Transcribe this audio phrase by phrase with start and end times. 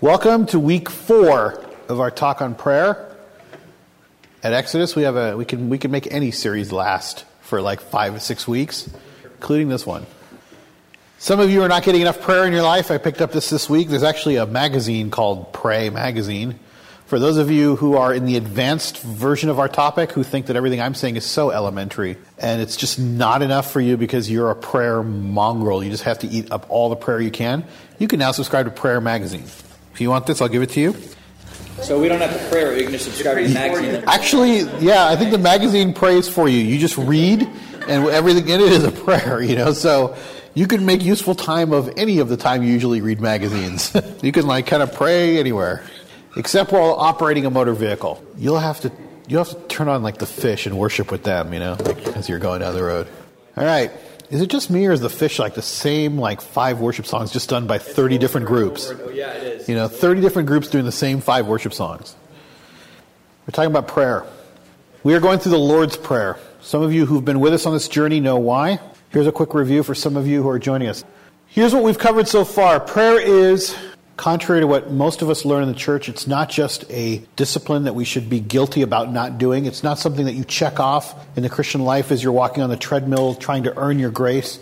[0.00, 3.16] Welcome to week four of our talk on prayer.
[4.44, 7.80] At Exodus, we have a we can we can make any series last for like
[7.80, 8.88] five or six weeks,
[9.24, 10.06] including this one.
[11.18, 12.92] Some of you are not getting enough prayer in your life.
[12.92, 13.88] I picked up this this week.
[13.88, 16.60] There's actually a magazine called Pray Magazine.
[17.06, 20.46] For those of you who are in the advanced version of our topic, who think
[20.46, 24.30] that everything I'm saying is so elementary, and it's just not enough for you because
[24.30, 27.64] you're a prayer mongrel, you just have to eat up all the prayer you can,
[27.98, 29.46] you can now subscribe to Prayer Magazine.
[29.98, 30.94] If you want this, I'll give it to you.
[31.82, 34.04] So we don't have to pray, or you can just subscribe to the magazine.
[34.06, 36.60] Actually, yeah, I think the magazine prays for you.
[36.60, 37.42] You just read,
[37.88, 39.72] and everything in it is a prayer, you know.
[39.72, 40.16] So
[40.54, 43.92] you can make useful time of any of the time you usually read magazines.
[44.22, 45.82] you can like kind of pray anywhere,
[46.36, 48.24] except while operating a motor vehicle.
[48.36, 48.92] You'll have to
[49.26, 52.06] you'll have to turn on like the fish and worship with them, you know, like,
[52.16, 53.08] as you're going down the road.
[53.56, 53.90] All right.
[54.30, 57.32] Is it just me, or is the fish like the same like five worship songs
[57.32, 58.90] just done by thirty different groups?
[58.90, 59.68] Oh, yeah, it is.
[59.68, 62.14] You know, 30 different groups doing the same five worship songs.
[63.46, 64.24] We're talking about prayer.
[65.02, 66.38] We are going through the Lord's Prayer.
[66.60, 68.80] Some of you who've been with us on this journey know why.
[69.10, 71.04] Here's a quick review for some of you who are joining us.
[71.46, 72.78] Here's what we've covered so far.
[72.78, 73.74] Prayer is,
[74.18, 77.84] contrary to what most of us learn in the church, it's not just a discipline
[77.84, 79.64] that we should be guilty about not doing.
[79.64, 82.68] It's not something that you check off in the Christian life as you're walking on
[82.68, 84.58] the treadmill trying to earn your grace.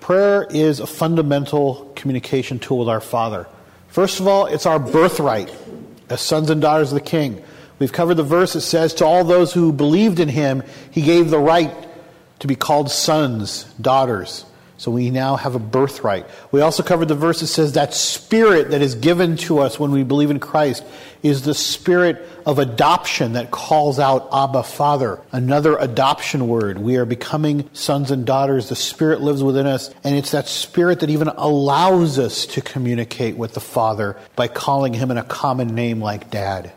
[0.00, 3.46] Prayer is a fundamental communication tool with our Father.
[3.86, 5.54] First of all, it's our birthright
[6.10, 7.42] as sons and daughters of the King.
[7.78, 11.30] We've covered the verse that says, To all those who believed in him, he gave
[11.30, 11.72] the right
[12.40, 14.44] to be called sons, daughters.
[14.82, 16.26] So we now have a birthright.
[16.50, 19.92] We also covered the verse that says that spirit that is given to us when
[19.92, 20.84] we believe in Christ
[21.22, 25.20] is the spirit of adoption that calls out Abba Father.
[25.30, 26.78] Another adoption word.
[26.78, 28.70] We are becoming sons and daughters.
[28.70, 33.36] The spirit lives within us, and it's that spirit that even allows us to communicate
[33.36, 36.72] with the Father by calling him in a common name like Dad.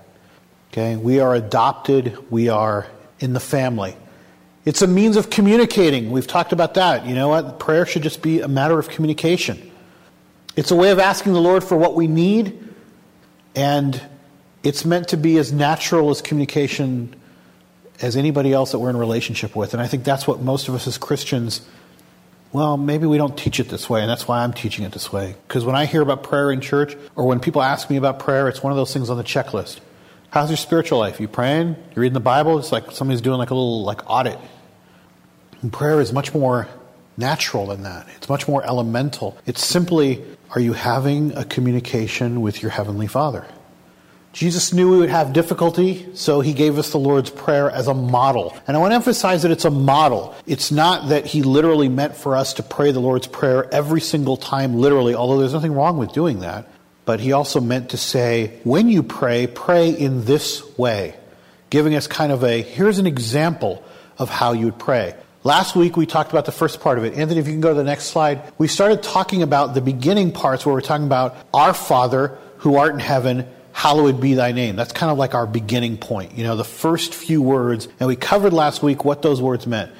[0.71, 0.95] Okay?
[0.95, 2.15] We are adopted.
[2.29, 2.85] We are
[3.19, 3.97] in the family.
[4.65, 6.11] It's a means of communicating.
[6.11, 7.05] We've talked about that.
[7.05, 7.59] You know what?
[7.59, 9.71] Prayer should just be a matter of communication.
[10.55, 12.57] It's a way of asking the Lord for what we need,
[13.55, 14.01] and
[14.63, 17.15] it's meant to be as natural as communication
[18.01, 19.73] as anybody else that we're in relationship with.
[19.73, 21.61] And I think that's what most of us as Christians,
[22.51, 25.13] well, maybe we don't teach it this way, and that's why I'm teaching it this
[25.13, 25.35] way.
[25.47, 28.47] Because when I hear about prayer in church, or when people ask me about prayer,
[28.47, 29.79] it's one of those things on the checklist.
[30.31, 31.19] How's your spiritual life?
[31.19, 31.67] You praying?
[31.67, 32.57] You reading the Bible?
[32.59, 34.37] It's like somebody's doing like a little like audit.
[35.61, 36.67] And prayer is much more
[37.17, 38.07] natural than that.
[38.17, 39.37] It's much more elemental.
[39.45, 43.45] It's simply, are you having a communication with your Heavenly Father?
[44.33, 47.93] Jesus knew we would have difficulty, so he gave us the Lord's Prayer as a
[47.93, 48.53] model.
[48.67, 50.35] And I want to emphasize that it's a model.
[50.45, 54.35] It's not that he literally meant for us to pray the Lord's Prayer every single
[54.35, 56.67] time, literally, although there's nothing wrong with doing that.
[57.05, 61.15] But he also meant to say, when you pray, pray in this way,
[61.69, 63.85] giving us kind of a here's an example
[64.17, 65.15] of how you would pray.
[65.45, 67.13] Last week we talked about the first part of it.
[67.13, 68.41] Anthony, if you can go to the next slide.
[68.57, 72.93] We started talking about the beginning parts where we're talking about our Father who art
[72.95, 74.75] in heaven, hallowed be thy name.
[74.75, 77.87] That's kind of like our beginning point, you know, the first few words.
[77.99, 79.91] And we covered last week what those words meant.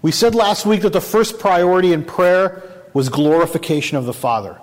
[0.00, 2.62] We said last week that the first priority in prayer
[2.94, 4.58] was glorification of the Father.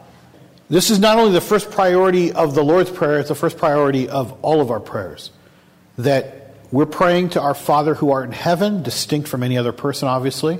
[0.71, 4.09] This is not only the first priority of the Lord's Prayer, it's the first priority
[4.09, 5.29] of all of our prayers.
[5.99, 6.38] That
[6.71, 10.59] we're praying to our Father who art in heaven, distinct from any other person, obviously,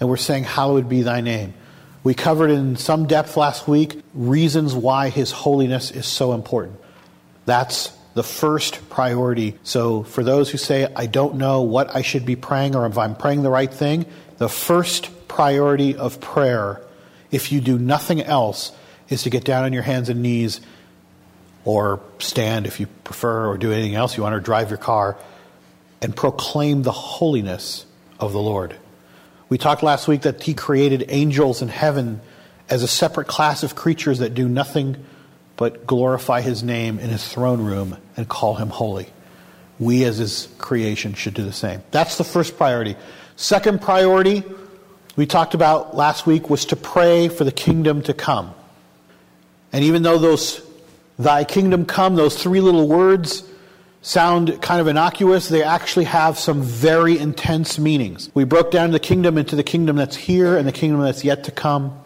[0.00, 1.54] and we're saying, Hallowed be thy name.
[2.02, 6.80] We covered in some depth last week reasons why his holiness is so important.
[7.44, 9.56] That's the first priority.
[9.62, 12.98] So, for those who say, I don't know what I should be praying or if
[12.98, 14.06] I'm praying the right thing,
[14.38, 16.80] the first priority of prayer,
[17.30, 18.72] if you do nothing else,
[19.08, 20.60] is to get down on your hands and knees
[21.64, 25.16] or stand if you prefer, or do anything else you want, or drive your car
[26.02, 27.86] and proclaim the holiness
[28.18, 28.74] of the Lord.
[29.48, 32.20] We talked last week that He created angels in heaven
[32.68, 35.04] as a separate class of creatures that do nothing
[35.56, 39.08] but glorify His name in His throne room and call Him holy.
[39.78, 41.82] We, as His creation, should do the same.
[41.90, 42.96] That's the first priority.
[43.36, 44.42] Second priority,
[45.14, 48.54] we talked about last week, was to pray for the kingdom to come.
[49.72, 50.60] And even though those,
[51.18, 53.42] thy kingdom come, those three little words,
[54.02, 58.30] sound kind of innocuous, they actually have some very intense meanings.
[58.34, 61.44] We broke down the kingdom into the kingdom that's here and the kingdom that's yet
[61.44, 61.98] to come.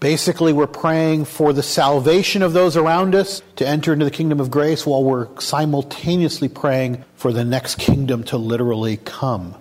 [0.00, 4.38] Basically, we're praying for the salvation of those around us to enter into the kingdom
[4.38, 9.56] of grace while we're simultaneously praying for the next kingdom to literally come.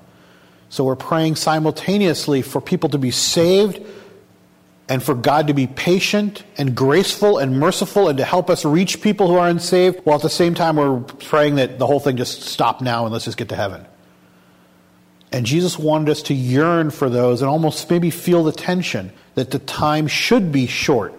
[0.69, 3.83] So we're praying simultaneously for people to be saved
[4.89, 9.01] and for God to be patient and graceful and merciful and to help us reach
[9.01, 12.17] people who are unsaved, while at the same time we're praying that the whole thing
[12.17, 13.85] just stop now and let's just get to heaven.
[15.31, 19.51] And Jesus wanted us to yearn for those and almost maybe feel the tension that
[19.51, 21.13] the time should be short.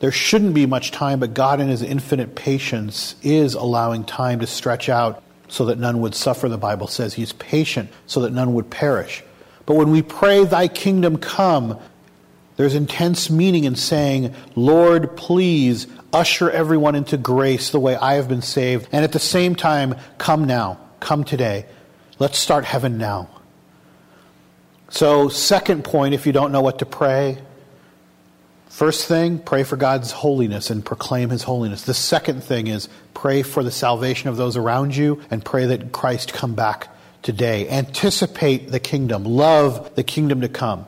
[0.00, 4.46] There shouldn't be much time, but God, in His infinite patience, is allowing time to
[4.46, 7.14] stretch out so that none would suffer, the Bible says.
[7.14, 9.24] He's patient so that none would perish.
[9.64, 11.80] But when we pray, Thy kingdom come,
[12.58, 18.28] there's intense meaning in saying, Lord, please usher everyone into grace the way I have
[18.28, 18.88] been saved.
[18.90, 21.66] And at the same time, come now, come today.
[22.18, 23.28] Let's start heaven now.
[24.88, 27.38] So, second point, if you don't know what to pray,
[28.66, 31.82] first thing, pray for God's holiness and proclaim His holiness.
[31.82, 35.92] The second thing is pray for the salvation of those around you and pray that
[35.92, 36.88] Christ come back
[37.22, 37.68] today.
[37.68, 40.86] Anticipate the kingdom, love the kingdom to come.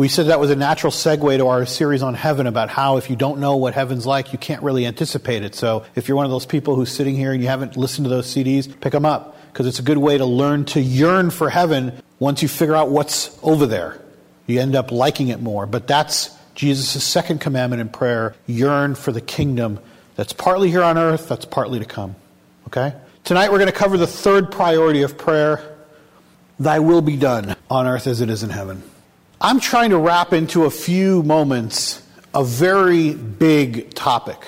[0.00, 3.10] We said that was a natural segue to our series on heaven about how if
[3.10, 5.54] you don't know what heaven's like, you can't really anticipate it.
[5.54, 8.08] So if you're one of those people who's sitting here and you haven't listened to
[8.08, 11.50] those CDs, pick them up because it's a good way to learn to yearn for
[11.50, 14.00] heaven once you figure out what's over there.
[14.46, 15.66] You end up liking it more.
[15.66, 19.80] But that's Jesus' second commandment in prayer yearn for the kingdom
[20.16, 22.16] that's partly here on earth, that's partly to come.
[22.68, 22.94] Okay?
[23.24, 25.76] Tonight we're going to cover the third priority of prayer
[26.58, 28.82] Thy will be done on earth as it is in heaven.
[29.42, 32.02] I'm trying to wrap into a few moments
[32.34, 34.38] a very big topic.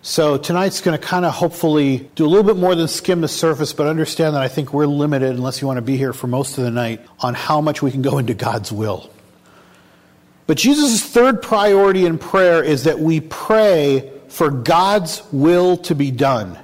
[0.00, 3.28] So tonight's going to kind of hopefully do a little bit more than skim the
[3.28, 6.26] surface, but understand that I think we're limited, unless you want to be here for
[6.26, 9.10] most of the night, on how much we can go into God's will.
[10.46, 16.10] But Jesus' third priority in prayer is that we pray for God's will to be
[16.10, 16.58] done.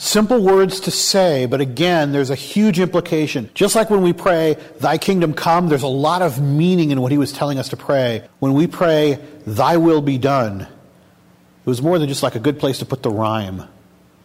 [0.00, 3.50] Simple words to say, but again, there's a huge implication.
[3.52, 7.10] Just like when we pray, Thy kingdom come, there's a lot of meaning in what
[7.10, 8.22] he was telling us to pray.
[8.38, 12.60] When we pray, Thy will be done, it was more than just like a good
[12.60, 13.64] place to put the rhyme.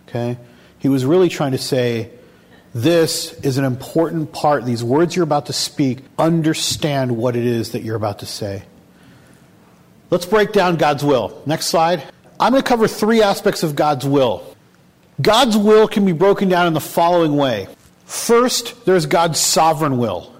[0.07, 0.37] Okay?
[0.77, 2.11] He was really trying to say,
[2.75, 4.65] this is an important part.
[4.65, 8.61] These words you're about to speak, understand what it is that you're about to say.
[10.11, 11.41] Let's break down God's will.
[11.47, 12.03] Next slide.
[12.39, 14.52] I'm going to cover three aspects of God's will.
[15.21, 17.67] God's will can be broken down in the following way
[18.05, 20.33] first, there's God's sovereign will,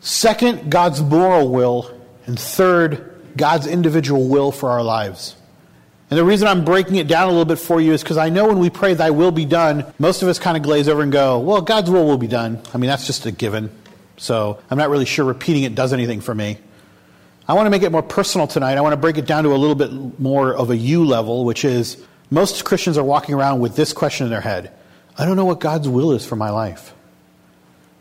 [0.00, 1.90] second, God's moral will,
[2.26, 5.36] and third, God's individual will for our lives.
[6.10, 8.28] And the reason I'm breaking it down a little bit for you is because I
[8.28, 11.02] know when we pray, Thy will be done, most of us kind of glaze over
[11.02, 12.60] and go, Well, God's will will be done.
[12.72, 13.70] I mean, that's just a given.
[14.16, 16.58] So I'm not really sure repeating it does anything for me.
[17.48, 18.78] I want to make it more personal tonight.
[18.78, 21.44] I want to break it down to a little bit more of a you level,
[21.44, 22.02] which is
[22.34, 24.72] most Christians are walking around with this question in their head
[25.16, 26.92] I don't know what God's will is for my life.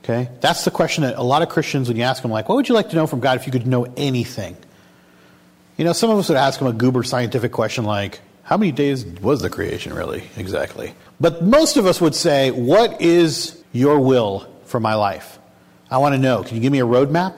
[0.04, 0.30] Okay?
[0.42, 2.68] That's the question that a lot of Christians, when you ask them, like, what would
[2.68, 4.58] you like to know from God if you could know anything?
[5.78, 8.72] You know, some of us would ask them a goober scientific question like, how many
[8.72, 10.24] days was the creation really?
[10.36, 10.94] Exactly.
[11.22, 15.40] But most of us would say, what is your will for my life?
[15.90, 16.44] I want to know.
[16.44, 17.38] Can you give me a roadmap?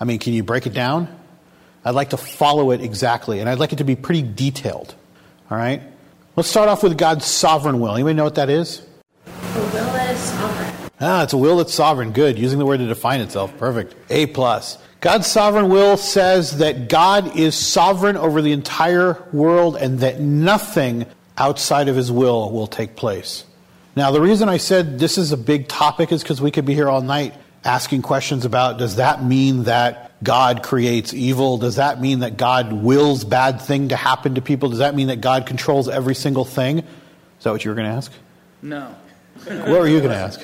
[0.00, 1.14] I mean, can you break it down?
[1.84, 4.94] I'd like to follow it exactly, and I'd like it to be pretty detailed.
[5.50, 5.82] All right?
[6.36, 7.94] Let's start off with God's sovereign will.
[7.94, 8.82] Anybody know what that is?
[9.26, 10.90] A will that is sovereign.
[11.00, 12.10] Ah, it's a will that's sovereign.
[12.10, 12.40] Good.
[12.40, 13.56] Using the word to define itself.
[13.56, 13.94] Perfect.
[14.10, 14.76] A plus.
[15.00, 21.06] God's sovereign will says that God is sovereign over the entire world and that nothing
[21.38, 23.44] outside of his will will take place.
[23.94, 26.74] Now, the reason I said this is a big topic is because we could be
[26.74, 31.58] here all night asking questions about does that mean that God creates evil?
[31.58, 34.70] Does that mean that God wills bad thing to happen to people?
[34.70, 36.78] Does that mean that God controls every single thing?
[36.78, 36.84] Is
[37.42, 38.12] that what you were going to ask?
[38.62, 38.94] No.
[39.44, 40.40] What were you going to ask?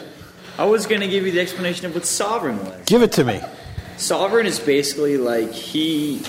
[0.58, 2.84] I was going to give you the explanation of what sovereign was.
[2.84, 3.40] Give it to me.
[3.96, 6.22] Sovereign is basically like he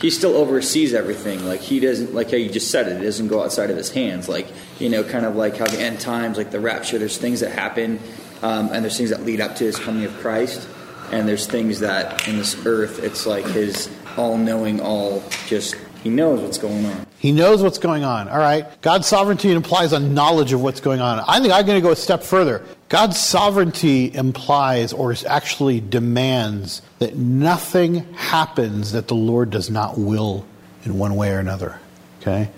[0.00, 1.44] he still oversees everything.
[1.44, 3.00] Like he doesn't like how you just said it.
[3.00, 4.28] It doesn't go outside of his hands.
[4.28, 4.46] Like
[4.78, 6.98] you know, kind of like how the end times, like the rapture.
[6.98, 7.98] There's things that happen,
[8.42, 10.66] um, and there's things that lead up to his coming of Christ,
[11.12, 16.40] and there's things that in this earth, it's like his all-knowing, all just he knows
[16.40, 17.06] what's going on.
[17.18, 18.28] He knows what's going on.
[18.28, 18.80] All right.
[18.82, 21.18] God's sovereignty implies a knowledge of what's going on.
[21.26, 22.64] I think I'm going to go a step further.
[22.88, 30.46] God's sovereignty implies or actually demands that nothing happens that the Lord does not will
[30.84, 31.80] in one way or another.
[32.20, 32.48] Okay?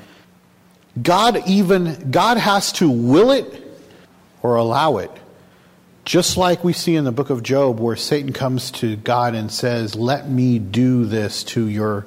[1.02, 3.64] God even God has to will it
[4.42, 5.10] or allow it.
[6.10, 9.48] Just like we see in the book of Job where Satan comes to God and
[9.48, 12.04] says, "Let me do this to your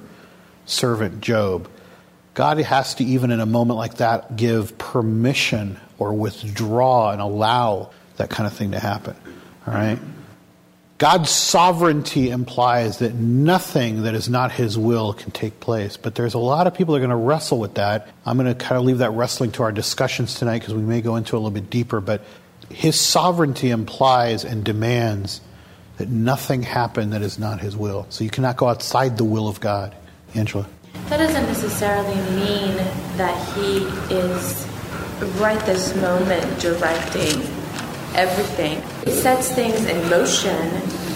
[0.65, 1.69] servant Job."
[2.33, 7.91] God has to, even in a moment like that, give permission or withdraw and allow
[8.17, 9.15] that kind of thing to happen.
[9.65, 9.99] All right?
[10.97, 15.95] God's sovereignty implies that nothing that is not his will can take place.
[15.95, 18.09] But there's a lot of people that are going to wrestle with that.
[18.25, 20.99] I'm going to kind of leave that wrestling to our discussions tonight because we may
[20.99, 22.01] go into a little bit deeper.
[22.01, 22.21] But
[22.73, 25.41] his sovereignty implies and demands
[25.97, 28.05] that nothing happen that is not his will.
[28.09, 29.95] So you cannot go outside the will of God.
[30.35, 30.67] Angela.
[31.09, 32.75] That doesn't necessarily mean
[33.17, 33.77] that he
[34.13, 34.67] is
[35.39, 37.41] right this moment directing
[38.15, 38.81] everything.
[39.05, 40.69] He sets things in motion,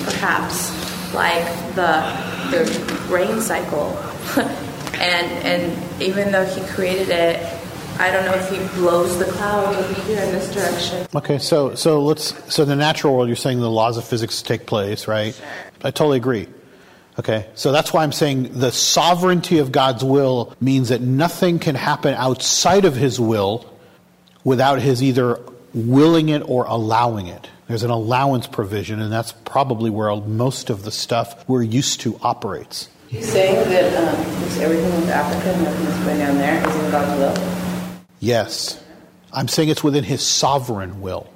[0.03, 0.71] perhaps,
[1.13, 1.45] like
[1.75, 2.03] the
[2.51, 2.63] the
[3.09, 3.97] rain cycle.
[4.93, 7.37] and and even though he created it,
[7.99, 11.07] I don't know if he blows the cloud over here in this direction.
[11.15, 14.41] Okay, so so let's so in the natural world, you're saying the laws of physics
[14.41, 15.33] take place, right?
[15.33, 15.47] Sure.
[15.83, 16.47] I totally agree.
[17.19, 21.73] Okay, so that's why I'm saying the sovereignty of God's will means that nothing can
[21.73, 23.65] happen outside of His will
[24.43, 25.39] without His either
[25.73, 27.49] willing it or allowing it.
[27.67, 32.19] There's an allowance provision, and that's probably where most of the stuff we're used to
[32.21, 32.89] operates.
[33.09, 34.15] You saying that um,
[34.61, 37.56] everything with Africa and everything that's going down there is in God's will?
[38.19, 38.81] Yes.
[39.31, 41.27] I'm saying it's within his sovereign will,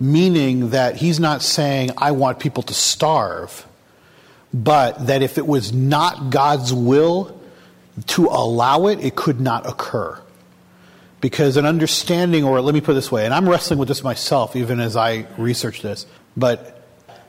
[0.00, 3.66] meaning that he's not saying, I want people to starve,
[4.52, 7.40] but that if it was not God's will
[8.06, 10.18] to allow it, it could not occur.
[11.20, 14.04] Because an understanding, or let me put it this way, and I'm wrestling with this
[14.04, 16.86] myself even as I research this, but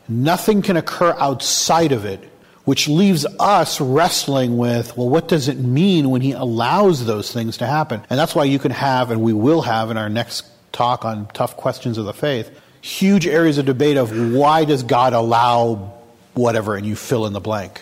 [0.07, 2.29] nothing can occur outside of it
[2.65, 7.57] which leaves us wrestling with, well, what does it mean when he allows those things
[7.57, 8.01] to happen?
[8.10, 11.27] And that's why you can have, and we will have in our next talk on
[11.27, 12.50] tough questions of the faith,
[12.81, 15.93] huge areas of debate of why does God allow
[16.34, 17.81] whatever, and you fill in the blank.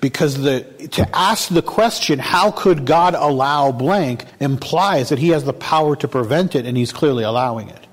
[0.00, 0.62] Because the,
[0.92, 5.96] to ask the question, how could God allow blank, implies that he has the power
[5.96, 7.86] to prevent it, and he's clearly allowing it.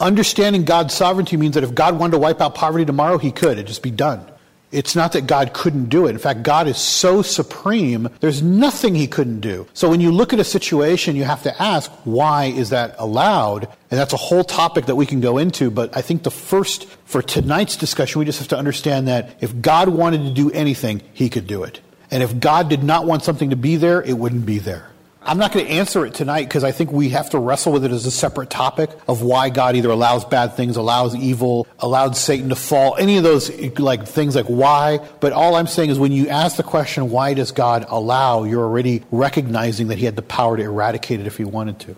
[0.00, 3.52] Understanding God's sovereignty means that if God wanted to wipe out poverty tomorrow, he could.
[3.52, 4.26] It'd just be done.
[4.72, 6.10] It's not that God couldn't do it.
[6.10, 9.68] In fact, God is so supreme, there's nothing he couldn't do.
[9.74, 13.64] So when you look at a situation, you have to ask, why is that allowed?
[13.90, 16.86] And that's a whole topic that we can go into, but I think the first,
[17.04, 21.02] for tonight's discussion, we just have to understand that if God wanted to do anything,
[21.12, 21.80] he could do it.
[22.10, 24.91] And if God did not want something to be there, it wouldn't be there.
[25.24, 27.84] I'm not going to answer it tonight because I think we have to wrestle with
[27.84, 32.16] it as a separate topic of why God either allows bad things, allows evil, allowed
[32.16, 34.98] Satan to fall, any of those like things like why.
[35.20, 38.64] But all I'm saying is when you ask the question, why does God allow, you're
[38.64, 41.96] already recognizing that he had the power to eradicate it if he wanted to.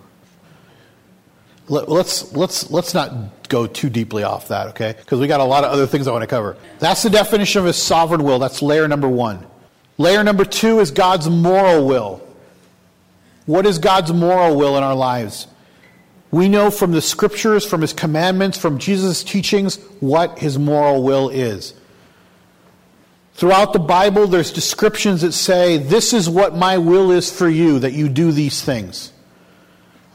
[1.68, 4.94] Let, let's, let's, let's not go too deeply off that, okay?
[4.98, 6.58] Because we got a lot of other things I want to cover.
[6.78, 8.38] That's the definition of his sovereign will.
[8.38, 9.46] That's layer number one.
[9.96, 12.23] Layer number two is God's moral will.
[13.46, 15.46] What is God's moral will in our lives?
[16.30, 21.28] We know from the scriptures, from his commandments, from Jesus' teachings, what his moral will
[21.28, 21.74] is.
[23.34, 27.80] Throughout the Bible, there's descriptions that say, This is what my will is for you,
[27.80, 29.12] that you do these things.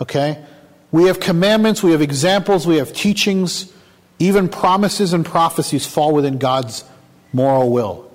[0.01, 0.43] Okay?
[0.91, 3.71] We have commandments, we have examples, we have teachings,
[4.17, 6.83] even promises and prophecies fall within God's
[7.31, 8.11] moral will.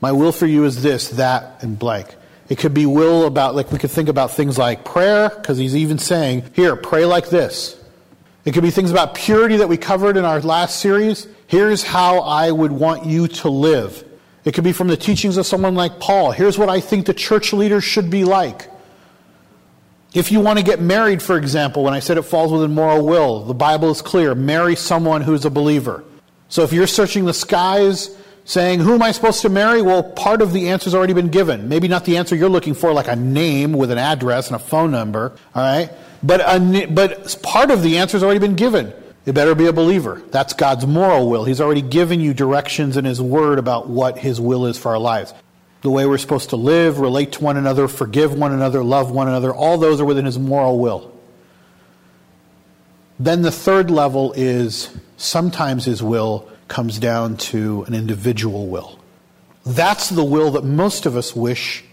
[0.00, 2.14] My will for you is this, that, and blank.
[2.48, 5.76] It could be will about, like, we could think about things like prayer, because he's
[5.76, 7.78] even saying, here, pray like this.
[8.44, 11.26] It could be things about purity that we covered in our last series.
[11.46, 14.02] Here's how I would want you to live.
[14.44, 16.32] It could be from the teachings of someone like Paul.
[16.32, 18.70] Here's what I think the church leaders should be like.
[20.14, 23.04] If you want to get married, for example, when I said it falls within moral
[23.04, 24.34] will, the Bible is clear.
[24.34, 26.02] Marry someone who's a believer.
[26.48, 28.16] So if you're searching the skies
[28.48, 29.82] saying, Who am I supposed to marry?
[29.82, 31.68] Well, part of the answer's already been given.
[31.68, 34.58] Maybe not the answer you're looking for, like a name with an address and a
[34.58, 35.90] phone number, all right?
[36.22, 38.92] But, a, but part of the answer's already been given.
[39.26, 40.22] You better be a believer.
[40.30, 41.44] That's God's moral will.
[41.44, 44.98] He's already given you directions in His Word about what His will is for our
[44.98, 45.34] lives.
[45.82, 49.28] The way we're supposed to live, relate to one another, forgive one another, love one
[49.28, 51.14] another, all those are within His moral will.
[53.20, 58.98] Then the third level is sometimes His will comes down to an individual will.
[59.64, 61.84] That's the will that most of us wish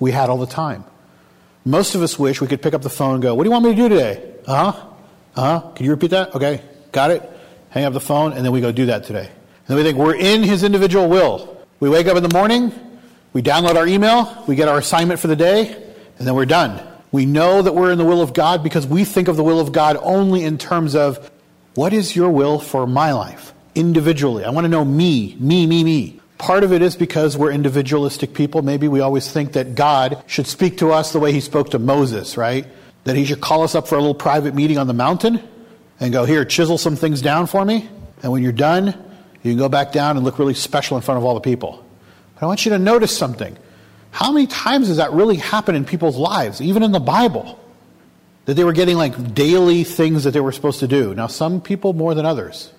[0.00, 0.84] we had all the time.
[1.64, 3.52] Most of us wish we could pick up the phone and go, What do you
[3.52, 4.34] want me to do today?
[4.46, 4.86] Uh huh.
[5.36, 5.70] Uh huh.
[5.70, 6.34] Can you repeat that?
[6.34, 6.60] Okay.
[6.92, 7.30] Got it.
[7.70, 9.26] Hang up the phone, and then we go do that today.
[9.26, 11.56] And then we think we're in his individual will.
[11.80, 12.72] We wake up in the morning,
[13.32, 15.72] we download our email, we get our assignment for the day,
[16.18, 16.86] and then we're done.
[17.10, 19.58] We know that we're in the will of God because we think of the will
[19.58, 21.30] of God only in terms of
[21.74, 23.53] what is your will for my life?
[23.74, 24.44] Individually.
[24.44, 26.20] I want to know me, me, me, me.
[26.38, 28.62] Part of it is because we're individualistic people.
[28.62, 31.78] Maybe we always think that God should speak to us the way he spoke to
[31.78, 32.66] Moses, right?
[33.04, 35.40] That he should call us up for a little private meeting on the mountain
[36.00, 37.88] and go, here, chisel some things down for me.
[38.22, 38.94] And when you're done,
[39.44, 41.84] You can go back down and look really special in front of all the people.
[42.34, 43.56] But I want you to notice something.
[44.10, 47.60] How many times does that really happen in people's lives, even in the Bible?
[48.46, 51.14] That they were getting like daily things that they were supposed to do.
[51.14, 52.72] Now, some people more than others.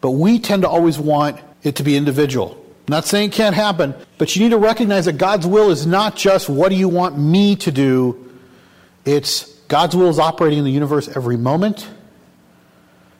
[0.00, 2.52] But we tend to always want it to be individual.
[2.86, 5.86] I'm not saying it can't happen, but you need to recognize that God's will is
[5.86, 8.30] not just what do you want me to do,
[9.04, 11.88] it's God's will is operating in the universe every moment.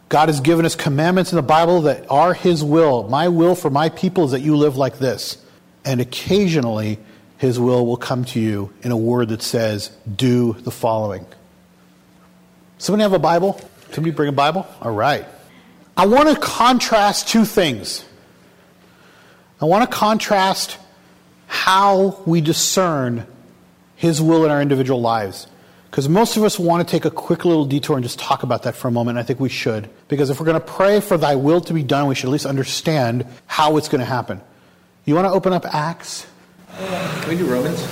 [0.09, 3.09] God has given us commandments in the Bible that are His will.
[3.09, 5.39] My will for my people is that you live like this.
[5.85, 6.99] And occasionally,
[7.39, 11.27] His will will come to you in a word that says, do the following.
[12.79, 13.61] Somebody have a Bible?
[13.91, 14.67] Somebody bring a Bible?
[14.81, 15.27] All right.
[15.97, 18.05] I want to contrast two things.
[19.61, 20.79] I want to contrast
[21.47, 23.27] how we discern
[23.95, 25.47] His will in our individual lives.
[25.91, 28.65] Because most of us want to take a quick little detour and just talk about
[28.65, 29.17] that for a moment.
[29.17, 29.89] I think we should.
[30.09, 32.33] Because if we're going to pray for thy will to be done, we should at
[32.33, 34.43] least understand how it's going to happen.
[35.07, 36.27] You want to open up Acts?
[36.77, 37.83] Can we do Romans?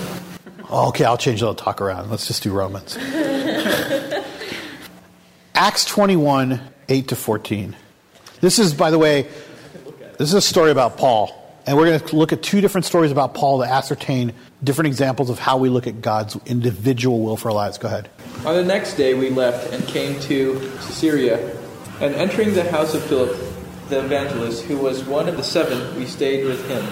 [0.68, 2.10] Oh, okay, I'll change the talk around.
[2.10, 2.98] Let's just do Romans.
[5.54, 7.76] Acts 21, 8 to 14.
[8.44, 9.22] This is, by the way,
[10.18, 11.32] this is a story about Paul.
[11.66, 15.30] And we're going to look at two different stories about Paul to ascertain different examples
[15.30, 17.78] of how we look at God's individual will for our lives.
[17.78, 18.10] Go ahead.
[18.44, 21.56] On the next day, we left and came to Caesarea.
[22.02, 23.34] And entering the house of Philip
[23.88, 26.84] the evangelist, who was one of the seven, we stayed with him.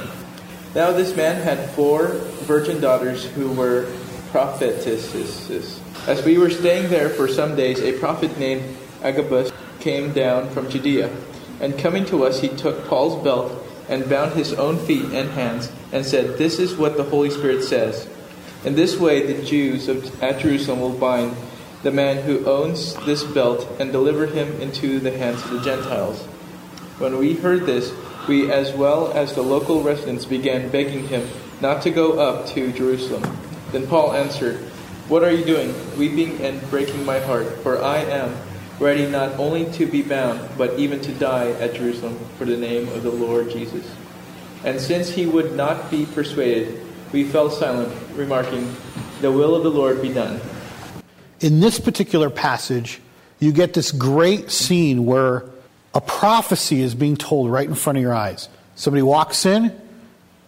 [0.74, 2.12] Now, this man had four
[2.46, 3.94] virgin daughters who were
[4.30, 5.82] prophetesses.
[6.06, 10.70] As we were staying there for some days, a prophet named Agabus came down from
[10.70, 11.14] Judea.
[11.62, 13.52] And coming to us, he took Paul's belt
[13.88, 17.62] and bound his own feet and hands, and said, This is what the Holy Spirit
[17.62, 18.08] says.
[18.64, 21.36] In this way, the Jews of, at Jerusalem will bind
[21.82, 26.22] the man who owns this belt and deliver him into the hands of the Gentiles.
[26.98, 27.92] When we heard this,
[28.28, 31.28] we, as well as the local residents, began begging him
[31.60, 33.38] not to go up to Jerusalem.
[33.72, 34.58] Then Paul answered,
[35.08, 37.46] What are you doing, weeping and breaking my heart?
[37.62, 38.36] For I am
[38.82, 42.88] ready not only to be bound, but even to die at Jerusalem for the name
[42.88, 43.88] of the Lord Jesus.
[44.64, 48.74] And since he would not be persuaded, we fell silent, remarking,
[49.20, 50.40] The will of the Lord be done.
[51.40, 53.00] In this particular passage,
[53.38, 55.44] you get this great scene where
[55.94, 58.48] a prophecy is being told right in front of your eyes.
[58.74, 59.78] Somebody walks in,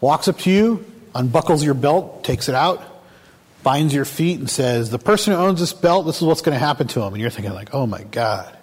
[0.00, 2.82] walks up to you, unbuckles your belt, takes it out,
[3.64, 6.54] binds your feet, and says, The person who owns this belt, this is what's going
[6.54, 7.12] to happen to him.
[7.14, 8.56] And you're thinking, like, oh my God.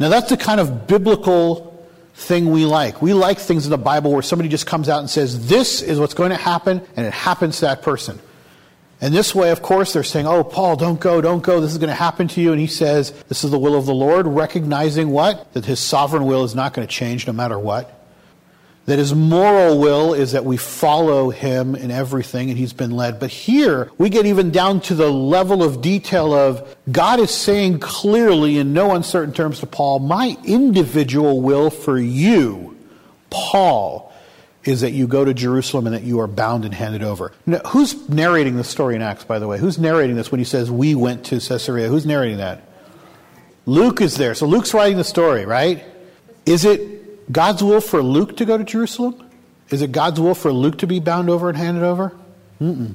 [0.00, 1.70] Now, that's the kind of biblical
[2.14, 3.00] thing we like.
[3.00, 6.00] We like things in the Bible where somebody just comes out and says, This is
[6.00, 8.18] what's going to happen, and it happens to that person.
[9.00, 11.78] And this way, of course, they're saying, Oh, Paul, don't go, don't go, this is
[11.78, 12.52] going to happen to you.
[12.52, 15.52] And he says, This is the will of the Lord, recognizing what?
[15.52, 18.03] That his sovereign will is not going to change no matter what.
[18.86, 23.18] That his moral will is that we follow him in everything and he's been led.
[23.18, 27.80] But here, we get even down to the level of detail of God is saying
[27.80, 32.76] clearly in no uncertain terms to Paul, My individual will for you,
[33.30, 34.12] Paul,
[34.64, 37.32] is that you go to Jerusalem and that you are bound and handed over.
[37.46, 39.58] Now, who's narrating the story in Acts, by the way?
[39.58, 41.88] Who's narrating this when he says, We went to Caesarea?
[41.88, 42.62] Who's narrating that?
[43.66, 44.34] Luke is there.
[44.34, 45.84] So Luke's writing the story, right?
[46.44, 46.93] Is it
[47.30, 49.30] God's will for Luke to go to Jerusalem?
[49.70, 52.12] Is it God's will for Luke to be bound over and handed over?
[52.60, 52.94] Mm-mm.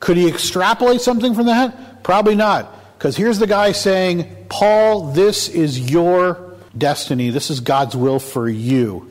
[0.00, 2.02] Could he extrapolate something from that?
[2.02, 2.98] Probably not.
[2.98, 7.30] Because here's the guy saying, Paul, this is your destiny.
[7.30, 9.10] This is God's will for you.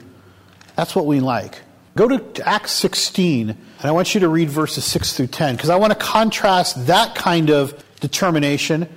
[0.75, 1.61] That's what we like.
[1.95, 5.69] Go to Acts 16, and I want you to read verses 6 through 10, because
[5.69, 8.87] I want to contrast that kind of determination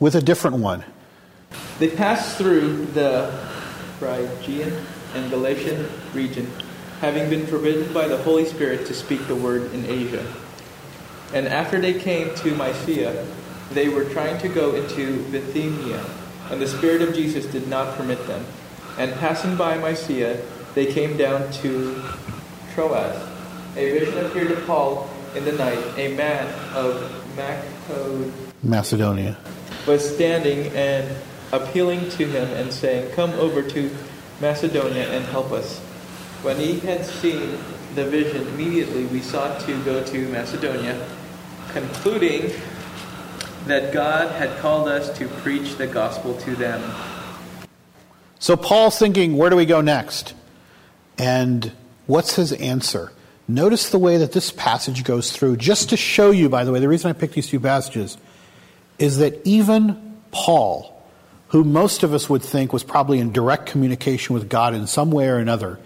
[0.00, 0.84] with a different one.
[1.78, 3.30] They passed through the
[3.98, 4.72] Phrygian
[5.14, 6.50] and Galatian region,
[7.00, 10.24] having been forbidden by the Holy Spirit to speak the word in Asia.
[11.32, 13.26] And after they came to Mysia,
[13.72, 16.02] they were trying to go into Bithynia,
[16.50, 18.44] and the Spirit of Jesus did not permit them.
[18.98, 20.42] And passing by Mysia,
[20.74, 22.02] they came down to
[22.74, 23.16] Troas.
[23.76, 25.78] A vision appeared to Paul in the night.
[25.96, 28.32] A man of Macedon
[28.62, 29.36] Macedonia.
[29.86, 31.08] was standing and
[31.52, 33.90] appealing to him and saying, Come over to
[34.40, 35.78] Macedonia and help us.
[36.42, 37.58] When he had seen
[37.94, 41.04] the vision, immediately we sought to go to Macedonia,
[41.70, 42.52] concluding
[43.66, 46.80] that God had called us to preach the gospel to them.
[48.38, 50.34] So Paul's thinking, where do we go next?
[51.18, 51.72] And
[52.06, 53.12] what's his answer?
[53.48, 56.80] Notice the way that this passage goes through, just to show you, by the way,
[56.80, 58.16] the reason I picked these two passages
[58.98, 60.97] is that even Paul
[61.48, 65.10] who most of us would think was probably in direct communication with God in some
[65.10, 65.78] way or another,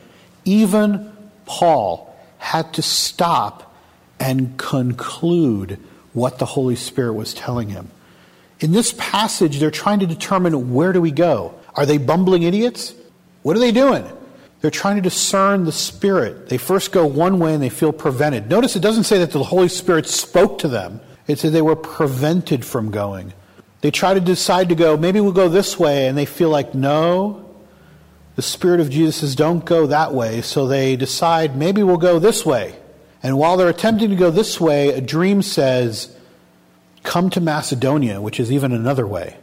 [0.44, 1.12] even
[1.46, 3.74] Paul had to stop
[4.18, 5.78] and conclude
[6.12, 7.90] what the Holy Spirit was telling him.
[8.60, 11.54] In this passage, they're trying to determine where do we go?
[11.74, 12.94] Are they bumbling idiots?
[13.42, 14.04] What are they doing?
[14.60, 16.48] They're trying to discern the Spirit.
[16.48, 18.48] They first go one way and they feel prevented.
[18.48, 21.76] Notice it doesn't say that the Holy Spirit spoke to them, it said they were
[21.76, 23.32] prevented from going.
[23.82, 26.74] They try to decide to go, maybe we'll go this way, and they feel like,
[26.74, 27.44] no,
[28.36, 30.40] the Spirit of Jesus says, don't go that way.
[30.40, 32.76] So they decide, maybe we'll go this way.
[33.22, 36.16] And while they're attempting to go this way, a dream says,
[37.02, 39.36] come to Macedonia, which is even another way.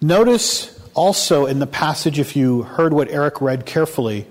[0.00, 4.26] Notice also in the passage, if you heard what Eric read carefully,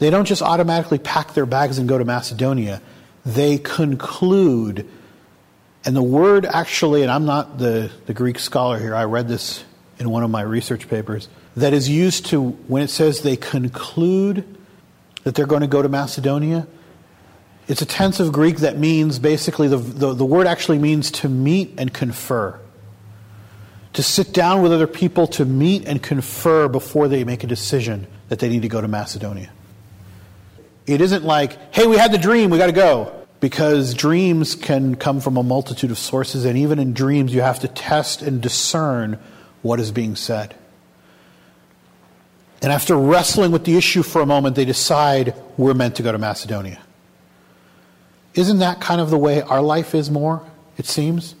[0.00, 2.82] they don't just automatically pack their bags and go to Macedonia.
[3.24, 4.88] They conclude
[5.86, 9.64] and the word actually, and I'm not the, the Greek scholar here, I read this
[9.98, 14.44] in one of my research papers, that is used to, when it says they conclude
[15.22, 16.66] that they're going to go to Macedonia,
[17.68, 21.28] it's a tense of Greek that means basically, the, the, the word actually means to
[21.28, 22.58] meet and confer.
[23.94, 28.08] To sit down with other people to meet and confer before they make a decision
[28.28, 29.50] that they need to go to Macedonia.
[30.86, 34.96] It isn't like, hey, we had the dream, we got to go because dreams can
[34.96, 38.40] come from a multitude of sources, and even in dreams, you have to test and
[38.40, 39.20] discern
[39.62, 40.52] what is being said.
[42.60, 46.10] And after wrestling with the issue for a moment, they decide we're meant to go
[46.10, 46.80] to Macedonia.
[48.34, 50.44] Isn't that kind of the way our life is more,
[50.76, 51.36] it seems?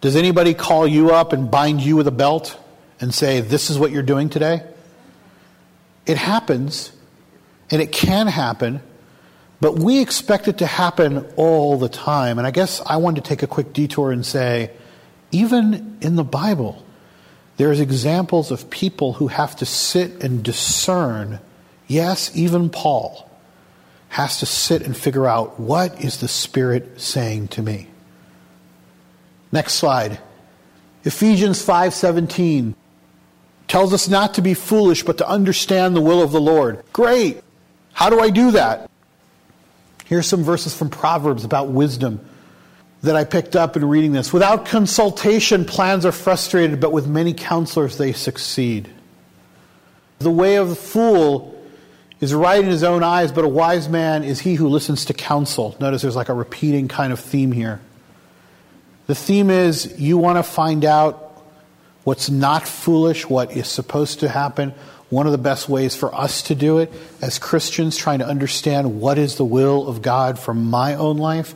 [0.00, 2.58] Does anybody call you up and bind you with a belt
[3.00, 4.64] and say, This is what you're doing today?
[6.06, 6.90] It happens,
[7.70, 8.80] and it can happen,
[9.60, 12.38] but we expect it to happen all the time.
[12.38, 14.70] And I guess I wanted to take a quick detour and say,
[15.32, 16.84] even in the Bible,
[17.56, 21.40] there's examples of people who have to sit and discern.
[21.88, 23.28] Yes, even Paul
[24.10, 27.88] has to sit and figure out what is the Spirit saying to me.
[29.50, 30.18] Next slide.
[31.04, 32.74] Ephesians 5:17
[33.66, 36.82] tells us not to be foolish but to understand the will of the Lord.
[36.92, 37.42] Great.
[37.92, 38.88] How do I do that?
[40.08, 42.26] Here's some verses from Proverbs about wisdom
[43.02, 44.32] that I picked up in reading this.
[44.32, 48.88] Without consultation, plans are frustrated, but with many counselors, they succeed.
[50.18, 51.54] The way of the fool
[52.20, 55.14] is right in his own eyes, but a wise man is he who listens to
[55.14, 55.76] counsel.
[55.78, 57.80] Notice there's like a repeating kind of theme here.
[59.08, 61.44] The theme is you want to find out
[62.04, 64.74] what's not foolish, what is supposed to happen,
[65.10, 66.92] one of the best ways for us to do it
[67.22, 71.54] as Christians, trying to understand what is the will of God for my own life.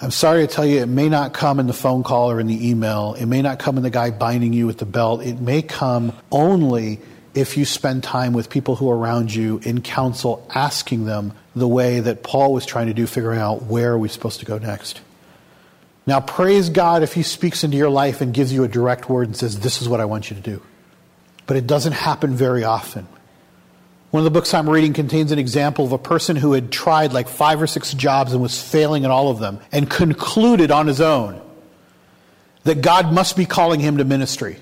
[0.00, 2.46] I'm sorry to tell you, it may not come in the phone call or in
[2.46, 3.14] the email.
[3.14, 5.22] It may not come in the guy binding you with the belt.
[5.22, 7.00] It may come only
[7.34, 11.68] if you spend time with people who are around you in counsel, asking them the
[11.68, 14.58] way that Paul was trying to do, figuring out where are we supposed to go
[14.58, 15.00] next.
[16.06, 19.26] Now, praise God if He speaks into your life and gives you a direct word
[19.26, 20.62] and says, This is what I want you to do
[21.48, 23.08] but it doesn't happen very often.
[24.10, 27.12] One of the books I'm reading contains an example of a person who had tried
[27.12, 30.86] like five or six jobs and was failing at all of them and concluded on
[30.86, 31.40] his own
[32.64, 34.58] that God must be calling him to ministry.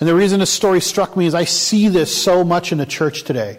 [0.00, 2.86] And the reason this story struck me is I see this so much in the
[2.86, 3.58] church today.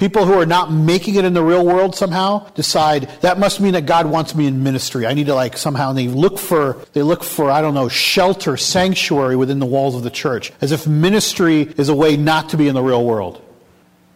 [0.00, 3.74] People who are not making it in the real world somehow decide that must mean
[3.74, 5.04] that God wants me in ministry.
[5.04, 7.90] I need to like somehow and they look for they look for I don't know
[7.90, 12.48] shelter, sanctuary within the walls of the church as if ministry is a way not
[12.48, 13.42] to be in the real world.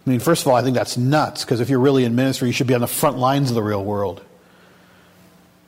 [0.07, 2.49] I mean, first of all, I think that's nuts because if you're really in ministry,
[2.49, 4.25] you should be on the front lines of the real world.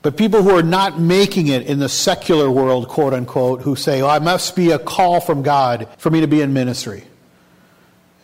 [0.01, 4.01] But people who are not making it in the secular world, quote unquote, who say,
[4.01, 7.05] oh, I must be a call from God for me to be in ministry.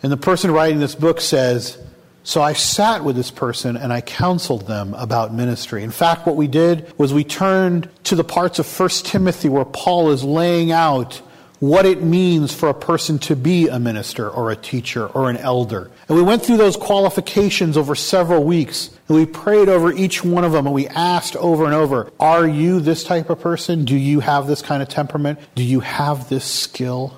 [0.02, 1.78] And the person writing this book says,
[2.24, 5.82] So I sat with this person and I counseled them about ministry.
[5.82, 9.64] In fact, what we did was we turned to the parts of 1 Timothy where
[9.64, 11.22] Paul is laying out
[11.62, 15.36] what it means for a person to be a minister or a teacher or an
[15.36, 15.92] elder.
[16.08, 18.90] And we went through those qualifications over several weeks.
[19.06, 22.48] And we prayed over each one of them and we asked over and over, Are
[22.48, 23.84] you this type of person?
[23.84, 25.38] Do you have this kind of temperament?
[25.54, 27.16] Do you have this skill?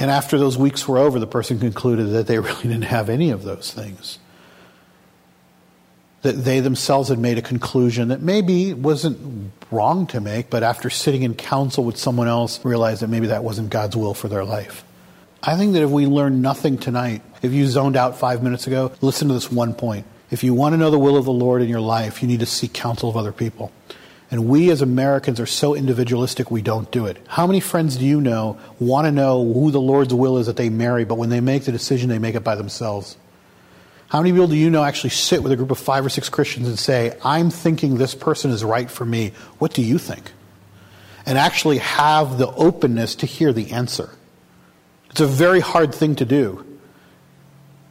[0.00, 3.30] And after those weeks were over, the person concluded that they really didn't have any
[3.30, 4.18] of those things.
[6.22, 10.90] That they themselves had made a conclusion that maybe wasn't wrong to make, but after
[10.90, 14.44] sitting in counsel with someone else, realized that maybe that wasn't God's will for their
[14.44, 14.84] life.
[15.42, 18.92] I think that if we learn nothing tonight, if you zoned out five minutes ago,
[19.00, 20.06] listen to this one point.
[20.30, 22.40] If you want to know the will of the Lord in your life, you need
[22.40, 23.72] to seek counsel of other people.
[24.30, 27.18] And we as Americans are so individualistic, we don't do it.
[27.26, 30.56] How many friends do you know want to know who the Lord's will is that
[30.56, 33.16] they marry, but when they make the decision, they make it by themselves?
[34.08, 36.28] How many people do you know actually sit with a group of five or six
[36.28, 39.32] Christians and say, I'm thinking this person is right for me?
[39.58, 40.32] What do you think?
[41.26, 44.10] And actually have the openness to hear the answer.
[45.10, 46.64] It's a very hard thing to do.